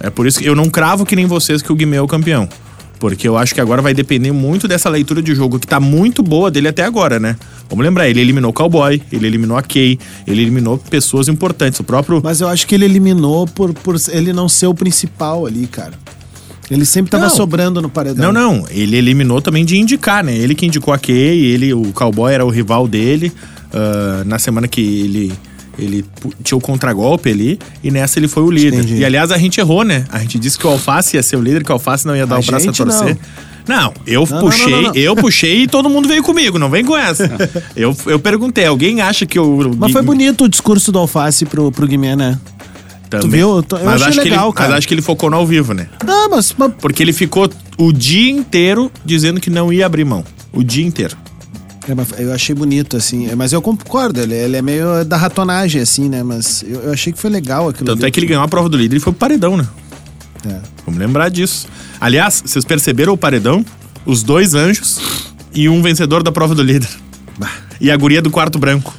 É 0.00 0.08
por 0.08 0.26
isso 0.26 0.38
que 0.38 0.46
eu 0.46 0.54
não 0.54 0.70
cravo 0.70 1.04
que 1.04 1.14
nem 1.14 1.26
vocês 1.26 1.60
que 1.60 1.70
o 1.70 1.74
Guimê 1.74 1.98
é 1.98 2.00
o 2.00 2.06
campeão. 2.06 2.48
Porque 2.98 3.26
eu 3.28 3.36
acho 3.36 3.54
que 3.54 3.60
agora 3.60 3.82
vai 3.82 3.92
depender 3.92 4.32
muito 4.32 4.66
dessa 4.66 4.88
leitura 4.88 5.20
de 5.22 5.34
jogo 5.34 5.58
que 5.58 5.66
tá 5.66 5.78
muito 5.78 6.22
boa 6.22 6.50
dele 6.50 6.68
até 6.68 6.84
agora, 6.84 7.18
né? 7.20 7.36
Vamos 7.68 7.84
lembrar, 7.84 8.08
ele 8.08 8.20
eliminou 8.20 8.50
o 8.50 8.54
Cowboy, 8.54 9.02
ele 9.12 9.26
eliminou 9.26 9.56
a 9.56 9.62
Kay, 9.62 9.98
ele 10.26 10.42
eliminou 10.42 10.78
pessoas 10.78 11.28
importantes. 11.28 11.80
O 11.80 11.84
próprio. 11.84 12.20
Mas 12.22 12.40
eu 12.40 12.48
acho 12.48 12.66
que 12.66 12.74
ele 12.74 12.84
eliminou 12.84 13.46
por, 13.46 13.74
por 13.74 13.96
ele 14.10 14.32
não 14.32 14.48
ser 14.48 14.66
o 14.68 14.74
principal 14.74 15.44
ali, 15.46 15.66
cara. 15.66 15.92
Ele 16.70 16.84
sempre 16.86 17.10
tava 17.10 17.24
Não. 17.24 17.30
sobrando 17.30 17.82
no 17.82 17.90
paredão. 17.90 18.32
Não, 18.32 18.54
não. 18.58 18.66
Ele 18.70 18.96
eliminou 18.96 19.42
também 19.42 19.64
de 19.66 19.76
indicar, 19.76 20.24
né? 20.24 20.34
Ele 20.34 20.54
que 20.54 20.64
indicou 20.64 20.94
a 20.94 20.98
Kay, 20.98 21.12
ele, 21.44 21.74
o 21.74 21.92
Cowboy 21.92 22.32
era 22.32 22.44
o 22.44 22.48
rival 22.48 22.88
dele. 22.88 23.30
ah, 23.72 24.22
na 24.24 24.38
semana 24.38 24.66
que 24.68 24.80
ele. 24.80 25.32
Ele 25.78 26.04
tinha 26.42 26.56
o 26.56 26.60
contragolpe 26.60 27.30
ali 27.30 27.58
e 27.82 27.90
nessa 27.90 28.18
ele 28.18 28.28
foi 28.28 28.42
o 28.42 28.50
líder. 28.50 28.78
Entendi. 28.78 28.96
E 28.96 29.04
aliás, 29.04 29.30
a 29.30 29.38
gente 29.38 29.58
errou, 29.60 29.84
né? 29.84 30.04
A 30.10 30.18
gente 30.20 30.38
disse 30.38 30.58
que 30.58 30.66
o 30.66 30.70
Alface 30.70 31.16
ia 31.16 31.22
ser 31.22 31.36
o 31.36 31.40
líder, 31.42 31.64
que 31.64 31.70
o 31.70 31.74
Alface 31.74 32.06
não 32.06 32.16
ia 32.16 32.26
dar 32.26 32.36
A 32.36 32.40
o 32.40 32.42
braço 32.44 32.70
a 32.70 32.72
torcer. 32.72 33.16
Não, 33.66 33.94
eu 34.06 34.26
não, 34.30 34.40
puxei, 34.40 34.70
não, 34.70 34.82
não. 34.82 34.94
eu 34.94 35.16
puxei 35.16 35.62
e 35.62 35.66
todo 35.66 35.88
mundo 35.88 36.06
veio 36.06 36.22
comigo, 36.22 36.58
não 36.58 36.68
vem 36.68 36.84
com 36.84 36.96
essa. 36.96 37.30
eu, 37.74 37.96
eu 38.06 38.18
perguntei, 38.18 38.66
alguém 38.66 39.00
acha 39.00 39.24
que 39.24 39.38
o. 39.38 39.74
Mas 39.78 39.90
foi 39.90 40.02
bonito 40.02 40.44
o 40.44 40.48
discurso 40.48 40.92
do 40.92 40.98
Alface 40.98 41.46
pro, 41.46 41.72
pro 41.72 41.86
Guimê, 41.86 42.14
né? 42.14 42.38
Também. 43.08 43.30
viu? 43.30 43.56
Eu 43.56 43.62
tô- 43.62 43.76
eu 43.76 43.84
mas 43.84 44.02
achei 44.02 44.08
acho 44.08 44.22
que 44.22 44.28
legal, 44.28 44.48
ele, 44.48 44.54
cara. 44.54 44.68
Mas 44.70 44.78
acho 44.78 44.88
que 44.88 44.94
ele 44.94 45.02
focou 45.02 45.30
no 45.30 45.36
ao 45.36 45.46
vivo, 45.46 45.72
né? 45.72 45.88
Não, 46.04 46.30
mas, 46.30 46.54
mas 46.58 46.72
Porque 46.78 47.02
ele 47.02 47.12
ficou 47.12 47.48
o 47.78 47.92
dia 47.92 48.30
inteiro 48.30 48.90
dizendo 49.04 49.40
que 49.40 49.48
não 49.50 49.72
ia 49.72 49.86
abrir 49.86 50.04
mão. 50.04 50.24
O 50.52 50.62
dia 50.62 50.84
inteiro. 50.84 51.16
É, 51.88 51.94
mas 51.94 52.08
eu 52.18 52.32
achei 52.32 52.54
bonito, 52.54 52.96
assim. 52.96 53.28
É, 53.28 53.34
Mas 53.34 53.52
eu 53.52 53.60
concordo, 53.60 54.20
ele, 54.20 54.34
ele 54.34 54.56
é 54.56 54.62
meio 54.62 55.04
da 55.04 55.16
ratonagem, 55.16 55.82
assim, 55.82 56.08
né? 56.08 56.22
Mas 56.22 56.64
eu, 56.66 56.80
eu 56.80 56.92
achei 56.92 57.12
que 57.12 57.18
foi 57.18 57.30
legal 57.30 57.68
aquilo. 57.68 57.86
Tanto 57.86 58.00
ali. 58.00 58.08
é 58.08 58.10
que 58.10 58.18
ele 58.18 58.26
ganhou 58.26 58.42
a 58.42 58.48
prova 58.48 58.68
do 58.68 58.76
líder 58.76 58.96
e 58.96 59.00
foi 59.00 59.12
pro 59.12 59.20
paredão, 59.20 59.56
né? 59.56 59.66
É. 60.46 60.60
Vamos 60.86 60.98
lembrar 60.98 61.28
disso. 61.28 61.66
Aliás, 62.00 62.42
vocês 62.44 62.64
perceberam 62.64 63.12
o 63.12 63.18
paredão? 63.18 63.64
Os 64.06 64.22
dois 64.22 64.54
anjos 64.54 64.98
e 65.54 65.68
um 65.68 65.80
vencedor 65.82 66.22
da 66.22 66.32
prova 66.32 66.54
do 66.54 66.62
líder. 66.62 66.88
E 67.80 67.90
a 67.90 67.96
guria 67.96 68.22
do 68.22 68.30
quarto 68.30 68.58
branco. 68.58 68.94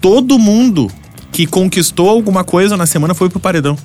Todo 0.00 0.38
mundo 0.38 0.90
que 1.32 1.46
conquistou 1.46 2.08
alguma 2.08 2.44
coisa 2.44 2.76
na 2.76 2.86
semana 2.86 3.14
foi 3.14 3.28
pro 3.28 3.40
paredão. 3.40 3.76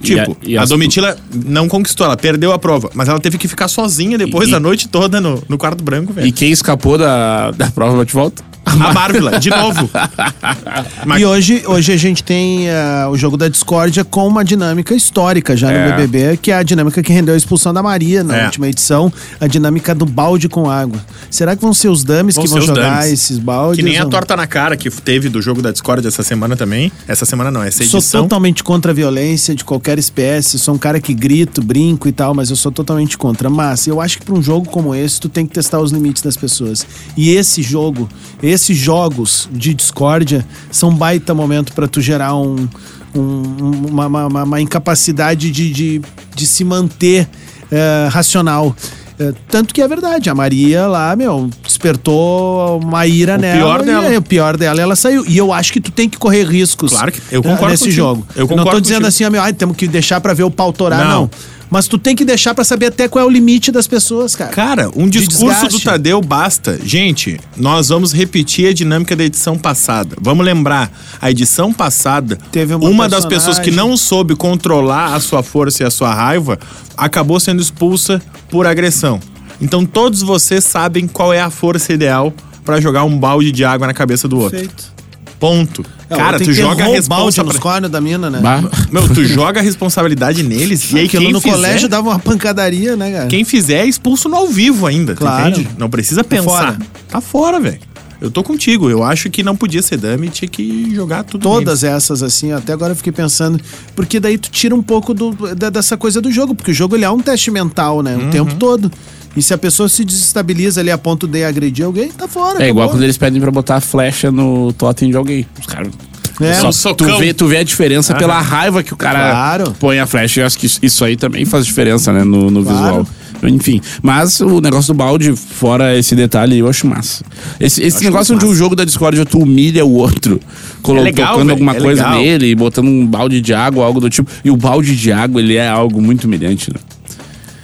E 0.00 0.06
Tipo, 0.06 0.32
a- 0.32 0.36
e 0.42 0.56
a, 0.56 0.64
Domitila 0.64 1.16
não 1.44 1.68
conquistou, 1.68 2.06
ela 2.06 2.16
perdeu 2.16 2.52
a 2.52 2.58
prova, 2.58 2.90
mas 2.94 3.08
ela 3.08 3.20
teve 3.20 3.36
que 3.38 3.46
ficar 3.46 3.68
sozinha 3.68 4.16
depois 4.16 4.48
E- 4.48 4.52
da 4.52 4.58
noite 4.60 4.88
toda 4.88 5.20
no, 5.20 5.42
no 5.48 5.58
quarto 5.58 5.84
branco, 5.84 6.12
velho. 6.12 6.26
E 6.26 6.32
quem 6.32 6.50
escapou 6.50 6.96
da, 6.96 7.50
da 7.50 7.70
prova 7.70 7.98
bate 7.98 8.12
volta? 8.12 8.42
A 8.64 8.92
Marvila, 8.92 9.38
de 9.40 9.50
novo. 9.50 9.90
Mas- 11.04 11.20
E 11.20 11.24
hoje, 11.24 11.62
hoje 11.66 11.92
a 11.92 11.96
gente 11.96 12.22
tem 12.22 12.70
ah, 12.70 13.08
o 13.10 13.16
jogo 13.16 13.36
da 13.36 13.48
discórdia 13.48 14.04
com 14.04 14.26
uma 14.26 14.44
dinâmica 14.44 14.94
histórica 14.94 15.56
já 15.56 15.70
É. 15.72 15.88
no 15.90 15.96
BBB, 15.96 16.36
que 16.36 16.50
é 16.50 16.54
a 16.56 16.62
dinâmica 16.62 17.02
que 17.02 17.12
rendeu 17.12 17.34
a 17.34 17.36
expulsão 17.36 17.72
da 17.74 17.82
Maria 17.82 18.22
na 18.22 18.36
É. 18.36 18.44
última 18.44 18.68
edição, 18.68 19.12
a 19.40 19.46
dinâmica 19.46 19.94
do 19.94 20.06
balde 20.06 20.48
com 20.48 20.70
água. 20.70 21.00
Será 21.30 21.56
que 21.56 21.62
vão 21.62 21.72
ser 21.74 21.88
os 21.88 22.04
dames 22.04 22.36
que 22.36 22.46
ser 22.46 22.54
vão 22.58 22.60
jogar 22.60 23.00
dummies. 23.00 23.12
esses 23.12 23.38
baldes? 23.38 23.76
Que 23.76 23.82
nem 23.82 23.98
a 23.98 24.06
torta 24.06 24.36
na 24.36 24.46
cara 24.46 24.76
que 24.76 24.88
teve 24.90 25.28
do 25.28 25.40
jogo 25.42 25.60
da 25.62 25.72
Discord 25.72 26.06
essa 26.06 26.22
semana 26.22 26.56
também. 26.56 26.92
Essa 27.08 27.24
semana 27.24 27.50
não, 27.50 27.62
essa 27.62 27.82
Sou 27.84 27.98
edição. 27.98 28.22
totalmente 28.22 28.62
contra 28.62 28.92
a 28.92 28.94
violência 28.94 29.54
de 29.54 29.64
qualquer 29.64 29.98
espécie. 29.98 30.58
Sou 30.58 30.74
um 30.74 30.78
cara 30.78 31.00
que 31.00 31.12
grito, 31.14 31.62
brinco 31.62 32.08
e 32.08 32.12
tal, 32.12 32.34
mas 32.34 32.50
eu 32.50 32.56
sou 32.56 32.70
totalmente 32.70 33.18
contra. 33.18 33.50
Mas 33.50 33.86
eu 33.86 34.00
acho 34.00 34.18
que 34.18 34.24
pra 34.24 34.34
um 34.34 34.42
jogo 34.42 34.68
como 34.70 34.94
esse, 34.94 35.20
tu 35.20 35.28
tem 35.28 35.46
que 35.46 35.52
testar 35.54 35.80
os 35.80 35.90
limites 35.90 36.22
das 36.22 36.36
pessoas. 36.36 36.86
E 37.16 37.30
esse 37.30 37.62
jogo, 37.62 38.08
esses 38.50 38.76
jogos 38.76 39.48
de 39.52 39.72
discórdia, 39.74 40.44
são 40.70 40.94
baita 40.94 41.34
momento 41.34 41.72
pra 41.72 41.86
tu 41.88 42.00
gerar 42.00 42.34
um, 42.36 42.68
um- 43.14 43.86
uma, 43.90 44.06
uma- 44.06 44.42
uma- 44.44 44.60
incapacidade 44.60 45.50
de, 45.50 45.72
de, 45.72 46.02
de 46.34 46.46
se 46.46 46.64
manter 46.64 47.28
eh, 47.70 48.08
racional. 48.10 48.74
Eh, 49.18 49.32
tanto 49.48 49.74
que 49.74 49.82
é 49.82 49.86
verdade, 49.88 50.30
a 50.30 50.34
Maria 50.34 50.86
lá, 50.86 51.14
meu, 51.14 51.50
despertou 51.62 52.80
uma 52.80 53.06
ira 53.06 53.34
O 53.36 53.38
nela. 53.38 53.58
pior 53.58 53.80
e 53.82 53.84
dela. 53.84 54.06
aí, 54.08 54.16
o 54.16 54.22
pior 54.22 54.56
dela, 54.56 54.80
ela 54.80 54.96
saiu. 54.96 55.24
E 55.26 55.36
eu 55.36 55.52
acho 55.52 55.72
que 55.72 55.80
tu 55.80 55.90
tem 55.90 56.08
que 56.08 56.16
correr 56.18 56.44
riscos. 56.44 56.92
Claro 56.92 57.12
que- 57.12 57.20
eu 57.30 57.40
eh, 57.40 57.42
concordo 57.42 57.68
nesse 57.72 57.84
contigo. 57.84 57.96
jogo. 57.96 58.26
Eu 58.34 58.40
não 58.42 58.48
tô 58.48 58.56
concordo 58.56 58.80
dizendo 58.80 58.96
contigo. 59.02 59.08
assim, 59.08 59.24
ah, 59.24 59.30
meu, 59.30 59.42
ai, 59.42 59.52
temos 59.52 59.76
que 59.76 59.86
deixar 59.86 60.20
pra 60.20 60.32
ver 60.34 60.44
o 60.44 60.50
pau 60.50 60.72
torar, 60.72 61.04
não. 61.04 61.20
Não. 61.22 61.30
Mas 61.70 61.86
tu 61.86 61.96
tem 61.96 62.16
que 62.16 62.24
deixar 62.24 62.52
pra 62.52 62.64
saber 62.64 62.86
até 62.86 63.08
qual 63.08 63.24
é 63.24 63.26
o 63.26 63.30
limite 63.30 63.70
das 63.70 63.86
pessoas, 63.86 64.34
cara. 64.34 64.50
Cara, 64.50 64.90
um 64.96 65.08
De 65.08 65.24
discurso 65.24 65.68
do. 65.68 65.80
Tadeu 65.80 66.20
basta. 66.20 66.78
Gente, 66.84 67.38
nós 67.56 67.88
vamos 67.88 68.12
repetir 68.12 68.68
a 68.68 68.72
dinâmica 68.72 69.14
da 69.14 69.22
edição 69.24 69.56
passada. 69.56 70.16
Vamos 70.20 70.44
lembrar, 70.44 70.90
a 71.20 71.30
edição 71.30 71.72
passada, 71.72 72.36
Teve 72.50 72.74
uma, 72.74 72.88
uma 72.88 73.08
das 73.08 73.24
pessoas 73.24 73.58
que 73.58 73.70
não 73.70 73.96
soube 73.96 74.34
controlar 74.34 75.14
a 75.14 75.20
sua 75.20 75.42
força 75.42 75.84
e 75.84 75.86
a 75.86 75.90
sua 75.90 76.12
raiva 76.12 76.58
acabou 76.96 77.38
sendo 77.38 77.62
expulsa 77.62 78.20
por 78.50 78.66
agressão. 78.66 79.20
Então 79.60 79.86
todos 79.86 80.22
vocês 80.22 80.64
sabem 80.64 81.06
qual 81.06 81.32
é 81.32 81.40
a 81.40 81.50
força 81.50 81.92
ideal 81.92 82.34
pra 82.64 82.80
jogar 82.80 83.04
um 83.04 83.16
balde 83.16 83.52
de 83.52 83.64
água 83.64 83.86
na 83.86 83.94
cabeça 83.94 84.26
do 84.26 84.38
outro. 84.38 84.58
Perfeito. 84.58 84.92
Ponto. 85.38 85.84
Cara, 86.16 86.38
tu 86.40 86.52
joga 86.52 86.82
a 86.82 86.86
roubalde 86.86 86.96
responsa 86.96 87.42
nos 87.44 87.52
pra... 87.54 87.62
cornos 87.62 87.90
da 87.90 88.00
mina, 88.00 88.28
né? 88.30 88.40
Bah. 88.40 88.62
Meu, 88.90 89.08
tu 89.08 89.24
joga 89.24 89.60
a 89.60 89.62
responsabilidade 89.62 90.42
neles 90.42 90.90
e 90.92 90.98
aí 90.98 91.06
Aquilo 91.06 91.24
quem 91.24 91.32
no 91.32 91.40
fizer, 91.40 91.54
colégio 91.54 91.88
dava 91.88 92.08
uma 92.10 92.18
pancadaria, 92.18 92.96
né, 92.96 93.10
cara? 93.12 93.26
quem 93.28 93.44
fizer 93.44 93.78
é 93.78 93.86
expulso 93.86 94.28
no 94.28 94.36
ao 94.36 94.48
vivo 94.48 94.86
ainda, 94.86 95.14
Claro. 95.14 95.50
entende? 95.50 95.68
Não 95.78 95.88
precisa 95.88 96.22
pensar. 96.24 96.44
fora. 96.44 96.78
Tá 97.08 97.20
fora, 97.20 97.60
velho. 97.60 97.78
Eu 98.20 98.30
tô 98.30 98.42
contigo. 98.42 98.90
Eu 98.90 99.02
acho 99.02 99.30
que 99.30 99.42
não 99.42 99.56
podia 99.56 99.80
ser 99.80 99.96
dame, 99.96 100.28
tinha 100.28 100.46
que 100.48 100.94
jogar 100.94 101.24
tudo 101.24 101.42
Todas 101.42 101.82
essas, 101.82 102.22
assim, 102.22 102.52
até 102.52 102.72
agora 102.74 102.92
eu 102.92 102.96
fiquei 102.96 103.12
pensando. 103.12 103.58
Porque 103.96 104.20
daí 104.20 104.36
tu 104.36 104.50
tira 104.50 104.74
um 104.74 104.82
pouco 104.82 105.14
do, 105.14 105.30
da- 105.54 105.70
dessa 105.70 105.96
coisa 105.96 106.20
do 106.20 106.30
jogo, 106.30 106.54
porque 106.54 106.70
o 106.70 106.74
jogo 106.74 106.94
ele 106.96 107.04
é 107.06 107.10
um 107.10 107.20
teste 107.20 107.50
mental, 107.50 108.02
né? 108.02 108.14
O 108.16 108.20
Uhum. 108.24 108.30
tempo 108.30 108.54
todo. 108.56 108.92
E 109.36 109.42
se 109.42 109.54
a 109.54 109.58
pessoa 109.58 109.88
se 109.88 110.04
desestabiliza 110.04 110.80
ali 110.80 110.90
a 110.90 110.98
ponto 110.98 111.26
de 111.26 111.44
agredir 111.44 111.84
alguém, 111.84 112.08
tá 112.10 112.26
fora. 112.26 112.62
É 112.64 112.68
igual 112.68 112.84
acabou. 112.84 112.98
quando 112.98 113.04
eles 113.04 113.16
pedem 113.16 113.40
pra 113.40 113.50
botar 113.50 113.76
a 113.76 113.80
flecha 113.80 114.30
no 114.32 114.72
totem 114.72 115.10
de 115.10 115.16
alguém. 115.16 115.46
Os 115.60 115.66
caras. 115.66 115.92
É, 116.40 116.54
Só 116.54 116.68
um 116.68 116.72
socão. 116.72 117.06
tu, 117.06 117.18
vê, 117.18 117.34
tu 117.34 117.46
vê 117.46 117.58
a 117.58 117.62
diferença 117.62 118.14
pela 118.14 118.40
raiva 118.40 118.82
que 118.82 118.94
o 118.94 118.96
cara 118.96 119.30
Claro. 119.30 119.74
põe 119.78 119.98
a 119.98 120.06
flecha. 120.06 120.40
Eu 120.40 120.46
acho 120.46 120.58
que 120.58 120.66
isso- 120.66 121.04
aí 121.04 121.14
também 121.16 121.44
faz 121.44 121.66
diferença, 121.66 122.12
né? 122.12 122.24
No, 122.24 122.50
no 122.50 122.62
Claro. 122.64 123.04
visual. 123.04 123.06
Enfim. 123.42 123.80
Mas 124.02 124.40
o 124.40 124.60
negócio 124.60 124.92
do 124.92 124.96
balde, 124.96 125.34
fora 125.36 125.96
esse 125.96 126.14
detalhe, 126.16 126.58
eu 126.58 126.68
acho 126.68 126.86
massa. 126.86 127.24
Esse, 127.58 127.82
esse 127.82 127.96
Acho 127.98 128.04
negócio 128.04 128.34
onde 128.34 128.44
massa. 128.44 128.54
o 128.54 128.58
jogo 128.58 128.74
da 128.74 128.84
Discord 128.84 129.22
tu 129.26 129.38
humilha 129.38 129.84
o 129.84 129.92
outro, 129.94 130.40
colo- 130.82 131.02
legal, 131.02 131.28
tocando 131.34 131.40
velho, 131.46 131.52
alguma 131.52 131.72
é 131.76 131.80
coisa 131.80 132.02
legal. 132.06 132.18
nele, 132.22 132.46
e 132.50 132.54
botando 132.54 132.88
um 132.88 133.06
balde 133.06 133.40
de 133.40 133.52
água, 133.54 133.84
algo 133.84 134.00
do 134.00 134.08
tipo. 134.10 134.30
E 134.44 134.50
o 134.50 134.56
balde 134.56 134.96
de 134.96 135.12
água, 135.12 135.40
ele 135.40 135.56
é 135.56 135.68
algo 135.68 136.00
muito 136.02 136.24
humilhante, 136.24 136.70
né? 136.72 136.80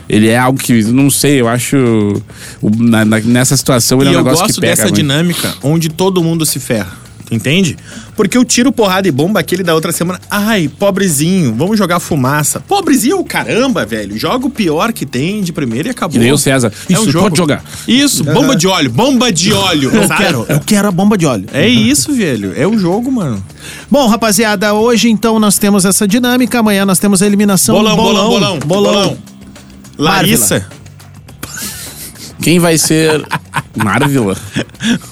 Ele 0.09 0.29
é 0.29 0.39
algo 0.39 0.59
que, 0.59 0.83
não 0.85 1.11
sei, 1.11 1.41
eu 1.41 1.49
acho. 1.49 1.77
o- 2.63 2.71
na- 2.79 3.05
na- 3.05 3.21
nessa 3.21 3.57
situação, 3.57 4.01
ele 4.01 4.11
E 4.11 4.13
é 4.15 4.17
um 4.17 4.21
eu 4.21 4.25
negócio 4.25 4.45
gosto 4.45 4.55
que 4.57 4.61
pega. 4.61 4.73
dessa 4.73 4.83
muito. 4.85 4.95
dinâmica 4.97 5.55
onde 5.63 5.89
todo 5.89 6.23
mundo 6.23 6.45
se 6.47 6.61
ferra. 6.61 7.05
Tu 7.29 7.35
entende? 7.35 7.77
Porque 8.15 8.39
eu 8.39 8.45
tiro 8.45 8.71
porrada 8.71 9.09
e 9.09 9.11
bomba 9.11 9.41
aquele 9.41 9.65
da 9.65 9.75
outra 9.75 9.91
semana. 9.91 10.21
Ai, 10.31 10.69
pobrezinho, 10.79 11.53
vamos 11.57 11.77
jogar 11.77 11.99
fumaça. 11.99 12.61
Pobrezinho 12.61 13.17
é 13.17 13.19
o 13.19 13.25
caramba, 13.25 13.85
velho. 13.85 14.17
Joga 14.17 14.47
o 14.47 14.51
pior 14.51 14.93
que 14.93 15.05
tem 15.05 15.43
de 15.43 15.53
primeiro 15.53 15.89
e 15.89 15.91
acabou. 15.91 16.13
Que 16.13 16.21
nem 16.21 16.31
o 16.31 16.39
César. 16.39 16.73
É 16.89 16.93
Isso, 16.93 17.03
um 17.03 17.11
jogo. 17.11 17.25
pode 17.25 17.37
jogar. 17.37 17.65
Isso, 17.89 18.23
bomba 18.23 18.55
de 18.55 18.69
óleo, 18.69 18.91
bomba 18.93 19.33
de 19.33 19.53
óleo. 19.53 19.91
eu 19.93 20.07
sabe? 20.07 20.23
quero, 20.23 20.47
eu 20.49 20.61
quero 20.61 20.87
a 20.87 20.93
bomba 20.93 21.19
de 21.19 21.27
óleo. 21.27 21.47
É 21.53 21.67
isso, 21.67 22.13
velho. 22.13 22.53
É 22.57 22.65
o 22.65 22.79
jogo, 22.79 23.11
mano. 23.11 23.45
Bom, 23.91 24.07
rapaziada, 24.07 24.73
hoje 24.73 25.11
então 25.11 25.41
nós 25.41 25.59
temos 25.59 25.85
essa 25.85 26.07
dinâmica, 26.07 26.61
amanhã 26.61 26.87
nós 26.87 27.01
temos 27.01 27.23
a 27.23 27.27
eliminação. 27.27 27.75
Bolão, 27.75 27.97
bolão, 27.97 28.29
bolão, 28.29 28.59
bolão. 28.65 29.19
Larissa. 29.99 30.67
Quem 32.41 32.59
vai 32.59 32.79
ser. 32.79 33.27
Marvila? 33.77 34.37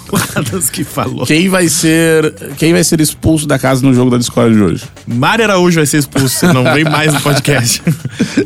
Guardas 0.09 0.71
que 0.71 0.85
falou. 0.85 1.27
Quem 1.27 1.49
vai 1.49 1.69
ser. 1.69 2.33
Quem 2.57 2.73
vai 2.73 2.85
ser 2.85 3.01
expulso 3.01 3.47
da 3.47 3.59
casa 3.59 3.85
no 3.85 3.93
jogo 3.93 4.11
da 4.11 4.19
Discord 4.19 4.55
de 4.55 4.63
hoje? 4.63 4.85
Mário 5.07 5.45
Araújo 5.45 5.77
vai 5.77 5.87
ser 5.87 5.99
expulso. 5.99 6.47
Não 6.53 6.63
vem 6.73 6.85
mais 6.85 7.13
no 7.13 7.21
podcast. 7.21 7.83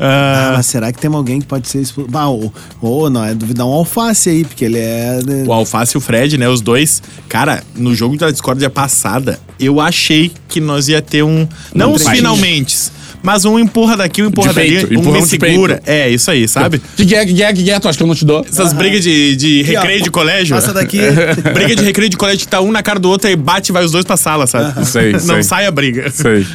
Ah, 0.00 0.50
Ah, 0.50 0.52
mas 0.56 0.66
será 0.66 0.92
que 0.92 0.98
tem 0.98 1.12
alguém 1.12 1.40
que 1.40 1.46
pode 1.46 1.66
ser 1.68 1.80
expulso? 1.80 2.10
Ah, 2.14 2.28
ou, 2.28 2.52
ou 2.80 3.10
não, 3.10 3.24
é 3.24 3.34
duvidar 3.34 3.66
um 3.66 3.70
alface 3.72 4.30
aí, 4.30 4.44
porque 4.44 4.64
ele 4.64 4.78
é. 4.78 5.18
o 5.46 5.52
Alface 5.52 5.96
e 5.96 5.98
o 5.98 6.00
Fred, 6.00 6.38
né? 6.38 6.48
Os 6.48 6.60
dois. 6.60 7.02
Cara, 7.28 7.62
no 7.74 7.94
jogo 7.94 8.16
da 8.16 8.30
Discord 8.30 8.66
passada, 8.70 9.40
eu 9.58 9.80
achei 9.80 10.30
que 10.48 10.60
nós 10.60 10.88
ia 10.88 11.02
ter 11.02 11.22
um. 11.22 11.48
Não 11.74 11.90
Um 11.90 11.94
os 11.94 12.06
finalmente. 12.06 12.76
Mas 13.22 13.44
um 13.44 13.58
empurra 13.58 13.96
daqui, 13.96 14.22
um 14.22 14.26
empurra 14.26 14.48
De 14.50 14.54
dali, 14.54 14.76
um 14.96 15.00
empurrão 15.00 15.20
me 15.20 15.22
de 15.22 15.28
segura. 15.28 15.74
peito. 15.84 15.88
É, 15.90 16.08
isso 16.08 16.30
aí, 16.30 16.46
sabe? 16.46 16.80
Que 16.96 17.04
guia, 17.04 17.26
que 17.26 17.32
guia, 17.32 17.52
que 17.52 17.62
guia, 17.62 17.80
tu 17.80 17.88
acha 17.88 17.96
que 17.98 18.02
eu 18.02 18.06
não 18.06 18.14
te 18.14 18.24
dou? 18.24 18.44
Essas 18.48 18.72
brigas 18.72 19.02
de, 19.02 19.34
de 19.36 19.60
Aqui, 19.62 19.76
ó, 19.76 19.80
recreio 19.80 20.02
de 20.04 20.10
colégio. 20.10 20.54
Passa 20.56 20.72
daqui. 20.72 20.98
briga 21.52 21.74
de 21.74 21.82
recreio 21.82 22.08
de 22.08 22.16
colégio 22.16 22.40
que 22.40 22.48
tá 22.48 22.60
um 22.60 22.70
na 22.70 22.82
cara 22.82 22.98
do 23.00 23.08
outro 23.10 23.28
e 23.28 23.34
bate 23.36 23.70
e 23.70 23.72
vai 23.72 23.84
os 23.84 23.90
dois 23.92 24.04
pra 24.04 24.16
sala, 24.16 24.46
sabe? 24.46 24.84
Sei, 24.86 25.12
Não 25.12 25.20
sei. 25.20 25.42
sai 25.42 25.66
a 25.66 25.70
briga. 25.70 26.10
Sei. 26.10 26.46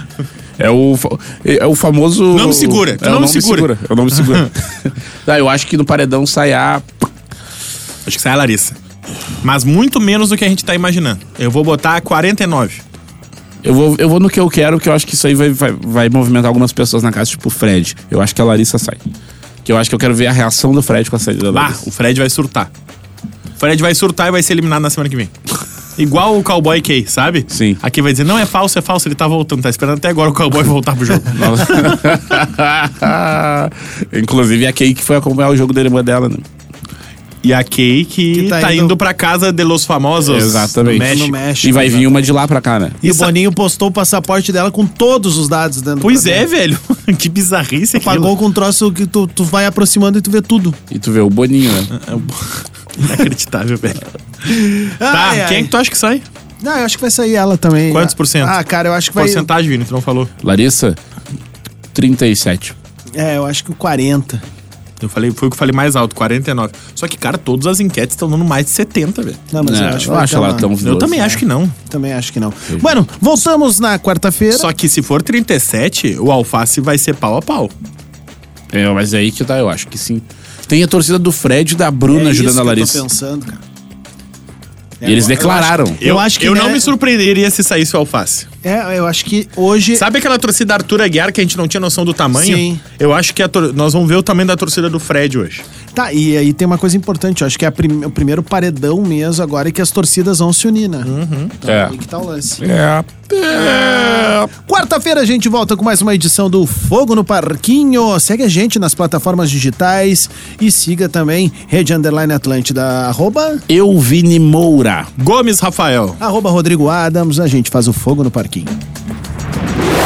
É 0.57 0.69
o, 0.69 0.95
fa- 0.95 1.17
é 1.43 1.65
o 1.65 1.75
famoso. 1.75 2.23
Não 2.35 2.47
me 2.47 2.53
segura, 2.53 2.95
tu 2.97 3.05
É, 3.05 3.09
o 3.09 3.13
não 3.13 3.21
me 3.21 3.27
segura. 3.27 3.77
Eu 3.89 3.95
não 3.95 4.05
me 4.05 4.11
segura. 4.11 4.49
tá, 5.25 5.37
eu 5.39 5.49
acho 5.49 5.67
que 5.67 5.75
no 5.75 5.83
paredão 5.83 6.25
sai 6.25 6.53
a. 6.53 6.81
Acho 8.07 8.15
que 8.17 8.21
sai 8.21 8.33
a 8.33 8.35
Larissa. 8.35 8.73
Mas 9.43 9.63
muito 9.63 9.99
menos 9.99 10.29
do 10.29 10.37
que 10.37 10.45
a 10.45 10.47
gente 10.47 10.63
tá 10.63 10.73
imaginando. 10.73 11.19
Eu 11.37 11.51
vou 11.51 11.63
botar 11.63 11.99
49. 12.01 12.81
Eu 13.63 13.73
vou, 13.73 13.95
eu 13.97 14.09
vou 14.09 14.19
no 14.19 14.29
que 14.29 14.39
eu 14.39 14.49
quero, 14.49 14.79
que 14.79 14.89
eu 14.89 14.93
acho 14.93 15.07
que 15.07 15.13
isso 15.13 15.25
aí 15.25 15.33
vai, 15.33 15.49
vai, 15.49 15.71
vai 15.71 16.09
movimentar 16.09 16.49
algumas 16.49 16.73
pessoas 16.73 17.01
na 17.01 17.11
casa, 17.11 17.29
tipo 17.31 17.47
o 17.47 17.51
Fred. 17.51 17.95
Eu 18.11 18.21
acho 18.21 18.35
que 18.35 18.41
a 18.41 18.45
Larissa 18.45 18.77
sai. 18.77 18.97
Que 19.63 19.71
eu 19.71 19.77
acho 19.77 19.89
que 19.89 19.95
eu 19.95 19.99
quero 19.99 20.13
ver 20.13 20.27
a 20.27 20.31
reação 20.31 20.73
do 20.73 20.81
Fred 20.81 21.09
com 21.09 21.15
a 21.15 21.19
saída 21.19 21.51
da 21.51 21.61
Larissa. 21.61 21.87
o 21.87 21.91
Fred 21.91 22.19
vai 22.19 22.29
surtar. 22.29 22.69
O 23.55 23.59
Fred 23.59 23.81
vai 23.81 23.95
surtar 23.95 24.27
e 24.27 24.31
vai 24.31 24.43
ser 24.43 24.53
eliminado 24.53 24.81
na 24.81 24.89
semana 24.89 25.09
que 25.09 25.15
vem. 25.15 25.29
Igual 25.97 26.37
o 26.37 26.43
Cowboy 26.43 26.81
K, 26.81 27.05
sabe? 27.07 27.45
Sim. 27.47 27.77
Aqui 27.81 28.01
vai 28.01 28.11
dizer, 28.11 28.23
não, 28.23 28.37
é 28.37 28.45
falso, 28.45 28.77
é 28.79 28.81
falso, 28.81 29.07
ele 29.07 29.15
tá 29.15 29.27
voltando. 29.27 29.61
Tá 29.61 29.69
esperando 29.69 29.97
até 29.97 30.09
agora 30.09 30.29
o 30.29 30.33
Cowboy 30.33 30.63
voltar 30.65 30.95
pro 30.95 31.05
jogo. 31.05 31.23
Inclusive 34.11 34.67
a 34.67 34.73
Kay 34.73 34.93
que 34.93 35.03
foi 35.03 35.15
acompanhar 35.15 35.49
o 35.49 35.55
jogo 35.55 35.71
da 35.71 35.81
irmã 35.81 36.03
dela, 36.03 36.27
né? 36.27 36.37
E 37.43 37.53
a 37.53 37.61
Kay 37.61 38.05
que, 38.05 38.33
Que 38.35 38.43
tá 38.47 38.61
tá, 38.61 38.73
indo- 38.73 38.85
indo... 38.85 38.97
pra 38.97 39.13
casa 39.13 39.51
de 39.51 39.63
los 39.65 39.83
famosos. 39.85 40.41
Exatamente. 40.41 40.93
No 40.97 40.99
México. 41.05 41.25
No 41.27 41.31
México, 41.33 41.67
E 41.67 41.71
vai 41.73 41.85
exato. 41.87 41.99
vir 41.99 42.07
uma 42.07 42.21
de 42.21 42.31
lá 42.31 42.47
pra 42.47 42.61
cá, 42.61 42.79
né? 42.79 42.91
E 43.03 43.11
o 43.11 43.15
Boninho 43.15 43.51
postou 43.51 43.89
o 43.89 43.91
passaporte 43.91 44.51
dela 44.53 44.71
com 44.71 44.85
todos 44.85 45.37
os 45.37 45.49
dados 45.49 45.81
dentro 45.81 45.95
do 45.99 46.01
Pois 46.01 46.25
é, 46.25 46.45
velho. 46.45 46.79
que 47.19 47.27
bizarrice 47.27 47.97
aquilo. 47.97 48.13
Pagou 48.15 48.37
com 48.37 48.45
um 48.45 48.51
troço 48.51 48.89
que 48.93 49.05
tu, 49.05 49.27
tu 49.27 49.43
vai 49.43 49.65
aproximando 49.65 50.17
e 50.17 50.21
tu 50.21 50.31
vê 50.31 50.41
tudo. 50.41 50.73
E 50.89 50.97
tu 50.97 51.11
vê 51.11 51.19
o 51.19 51.29
Boninho, 51.29 51.69
né? 51.71 51.87
Inacreditável, 52.97 53.77
velho. 53.77 53.99
Tá, 54.99 55.29
Ai, 55.29 55.41
ai. 55.41 55.47
quem 55.47 55.57
é 55.59 55.63
que 55.63 55.69
tu 55.69 55.77
acha 55.77 55.89
que 55.89 55.97
sai? 55.97 56.21
Não, 56.61 56.77
eu 56.77 56.85
acho 56.85 56.97
que 56.97 57.01
vai 57.01 57.11
sair 57.11 57.35
ela 57.35 57.57
também. 57.57 57.91
Quantos 57.91 58.13
por 58.13 58.25
cento? 58.27 58.47
Ah, 58.47 58.61
cara, 58.63 58.89
eu 58.89 58.93
acho 58.93 59.09
que 59.09 59.15
vai. 59.15 59.25
Porcentagem, 59.25 59.69
Vini, 59.69 59.85
tu 59.85 59.93
não 59.93 60.01
falou. 60.01 60.27
Larissa, 60.43 60.95
37. 61.93 62.73
É, 63.13 63.37
eu 63.37 63.45
acho 63.45 63.63
que 63.63 63.71
o 63.71 63.75
40. 63.75 64.41
Eu 65.05 65.09
falei, 65.09 65.31
foi 65.31 65.47
o 65.47 65.51
que 65.51 65.55
eu 65.55 65.59
falei 65.59 65.73
mais 65.73 65.95
alto, 65.95 66.15
49. 66.15 66.71
Só 66.95 67.07
que, 67.07 67.17
cara, 67.17 67.37
todas 67.37 67.67
as 67.67 67.79
enquetes 67.79 68.13
estão 68.15 68.29
dando 68.29 68.43
mais 68.45 68.65
de 68.65 68.71
70, 68.71 69.21
velho. 69.21 69.37
Não, 69.51 69.63
mas 69.63 69.79
É, 69.79 69.83
eu 69.83 69.87
acho 69.89 70.05
que 70.05 70.11
eu 70.11 70.15
acho 70.15 70.33
tão- 70.57 70.71
Eu 70.71 70.77
12, 70.77 70.97
também 70.97 71.19
acho 71.21 71.37
que 71.37 71.45
não. 71.45 71.71
Também 71.89 72.13
acho 72.13 72.31
que 72.33 72.39
não. 72.39 72.53
Bueno, 72.81 73.07
voltamos 73.21 73.79
na 73.79 73.97
quarta-feira. 73.99 74.57
Só 74.57 74.71
que 74.73 74.87
se 74.89 75.01
for 75.01 75.21
37, 75.21 76.17
o 76.19 76.31
Alface 76.31 76.79
vai 76.81 76.97
ser 76.97 77.15
pau 77.15 77.37
a 77.37 77.41
pau. 77.41 77.69
É, 78.71 78.87
mas 78.91 79.13
é 79.13 79.17
aí 79.19 79.31
que 79.31 79.43
tá, 79.43 79.57
eu 79.57 79.69
acho 79.69 79.87
que 79.87 79.97
sim. 79.97 80.21
Tem 80.67 80.81
a 80.83 80.87
torcida 80.87 81.19
do 81.19 81.31
Fred 81.31 81.73
e 81.73 81.77
da 81.77 81.91
Bruna 81.91 82.29
É 82.29 82.29
ajudando 82.31 82.51
isso 82.51 82.59
a 82.59 82.63
Larissa. 82.63 82.97
Eu 82.97 83.01
tô 83.03 83.09
pensando, 83.09 83.45
cara. 83.45 83.59
E 85.07 85.11
eles 85.11 85.25
Eu 85.27 85.33
acho- 85.33 85.39
declararam. 85.41 85.97
Eu 86.01 86.19
acho 86.19 86.39
que, 86.39 86.47
Eu 86.47 86.55
não 86.55 86.67
né- 86.67 86.73
me 86.73 86.81
surpreenderia 86.81 87.49
se 87.49 87.63
saísse 87.63 87.95
o 87.95 87.99
Alface. 87.99 88.47
É, 88.63 88.97
eu 88.97 89.05
acho 89.05 89.25
que 89.25 89.47
hoje. 89.55 89.97
Sabe 89.97 90.19
aquela 90.19 90.39
torcida 90.39 90.73
Arthur 90.73 91.01
Aguiar 91.01 91.31
que 91.33 91.41
a 91.41 91.43
gente 91.43 91.57
não 91.57 91.67
tinha 91.67 91.81
noção 91.81 92.05
do 92.05 92.13
tamanho? 92.13 92.55
Sim. 92.55 92.79
Eu 92.99 93.13
acho 93.13 93.33
que 93.33 93.43
a 93.43 93.47
tor- 93.49 93.73
nós 93.73 93.91
vamos 93.93 94.07
ver 94.07 94.15
o 94.15 94.23
tamanho 94.23 94.47
da 94.47 94.55
torcida 94.55 94.89
do 94.89 94.99
Fred 94.99 95.37
hoje. 95.37 95.61
Tá, 95.95 96.11
e 96.11 96.35
aí 96.35 96.53
tem 96.53 96.65
uma 96.65 96.77
coisa 96.77 96.97
importante. 96.97 97.41
Eu 97.41 97.47
acho 97.47 97.57
que 97.57 97.65
é 97.65 97.67
a 97.67 97.71
prim- 97.71 98.03
o 98.05 98.09
primeiro 98.09 98.41
paredão 98.41 98.99
mesmo 99.01 99.43
agora 99.43 99.69
é 99.69 99.71
que 99.71 99.79
as 99.81 99.91
torcidas 99.91 100.39
vão 100.39 100.51
se 100.51 100.67
unir, 100.67 100.89
né? 100.89 101.03
Então, 101.55 101.69
É. 101.69 101.85
Aí 101.85 101.97
que 101.97 102.07
tá 102.07 102.17
o 102.17 102.25
lance. 102.25 102.63
É. 102.65 103.03
é. 103.31 104.49
Quarta-feira 104.67 105.21
a 105.21 105.25
gente 105.25 105.47
volta 105.47 105.77
com 105.77 105.83
mais 105.85 106.01
uma 106.01 106.15
edição 106.15 106.49
do 106.49 106.65
Fogo 106.65 107.13
no 107.13 107.23
Parquinho. 107.23 108.19
Segue 108.19 108.41
a 108.43 108.47
gente 108.47 108.79
nas 108.79 108.95
plataformas 108.95 109.51
digitais 109.51 110.29
e 110.59 110.71
siga 110.71 111.07
também 111.07 111.51
Rede 111.67 111.93
Underline 111.93 112.33
Atlântida, 112.33 112.83
arroba, 113.07 113.59
Eu, 113.69 113.97
Vini 113.99 114.39
Moura. 114.39 115.05
Gomes 115.21 115.59
Rafael. 115.59 116.15
arroba 116.19 116.49
Rodrigo 116.49 116.89
Adams. 116.89 117.39
A 117.39 117.45
gente 117.47 117.69
faz 117.69 117.87
o 117.87 117.93
Fogo 117.93 118.23
no 118.23 118.31
Parquinho. 118.31 118.65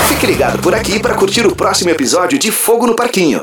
Fique 0.10 0.26
ligado 0.26 0.60
por 0.60 0.73
aqui 0.76 1.00
para 1.00 1.13
curtir 1.15 1.45
o 1.47 1.56
próximo 1.56 1.89
episódio 1.91 2.38
de 2.38 2.52
Fogo 2.52 2.86
no 2.88 2.95
Parquinho. 2.95 3.41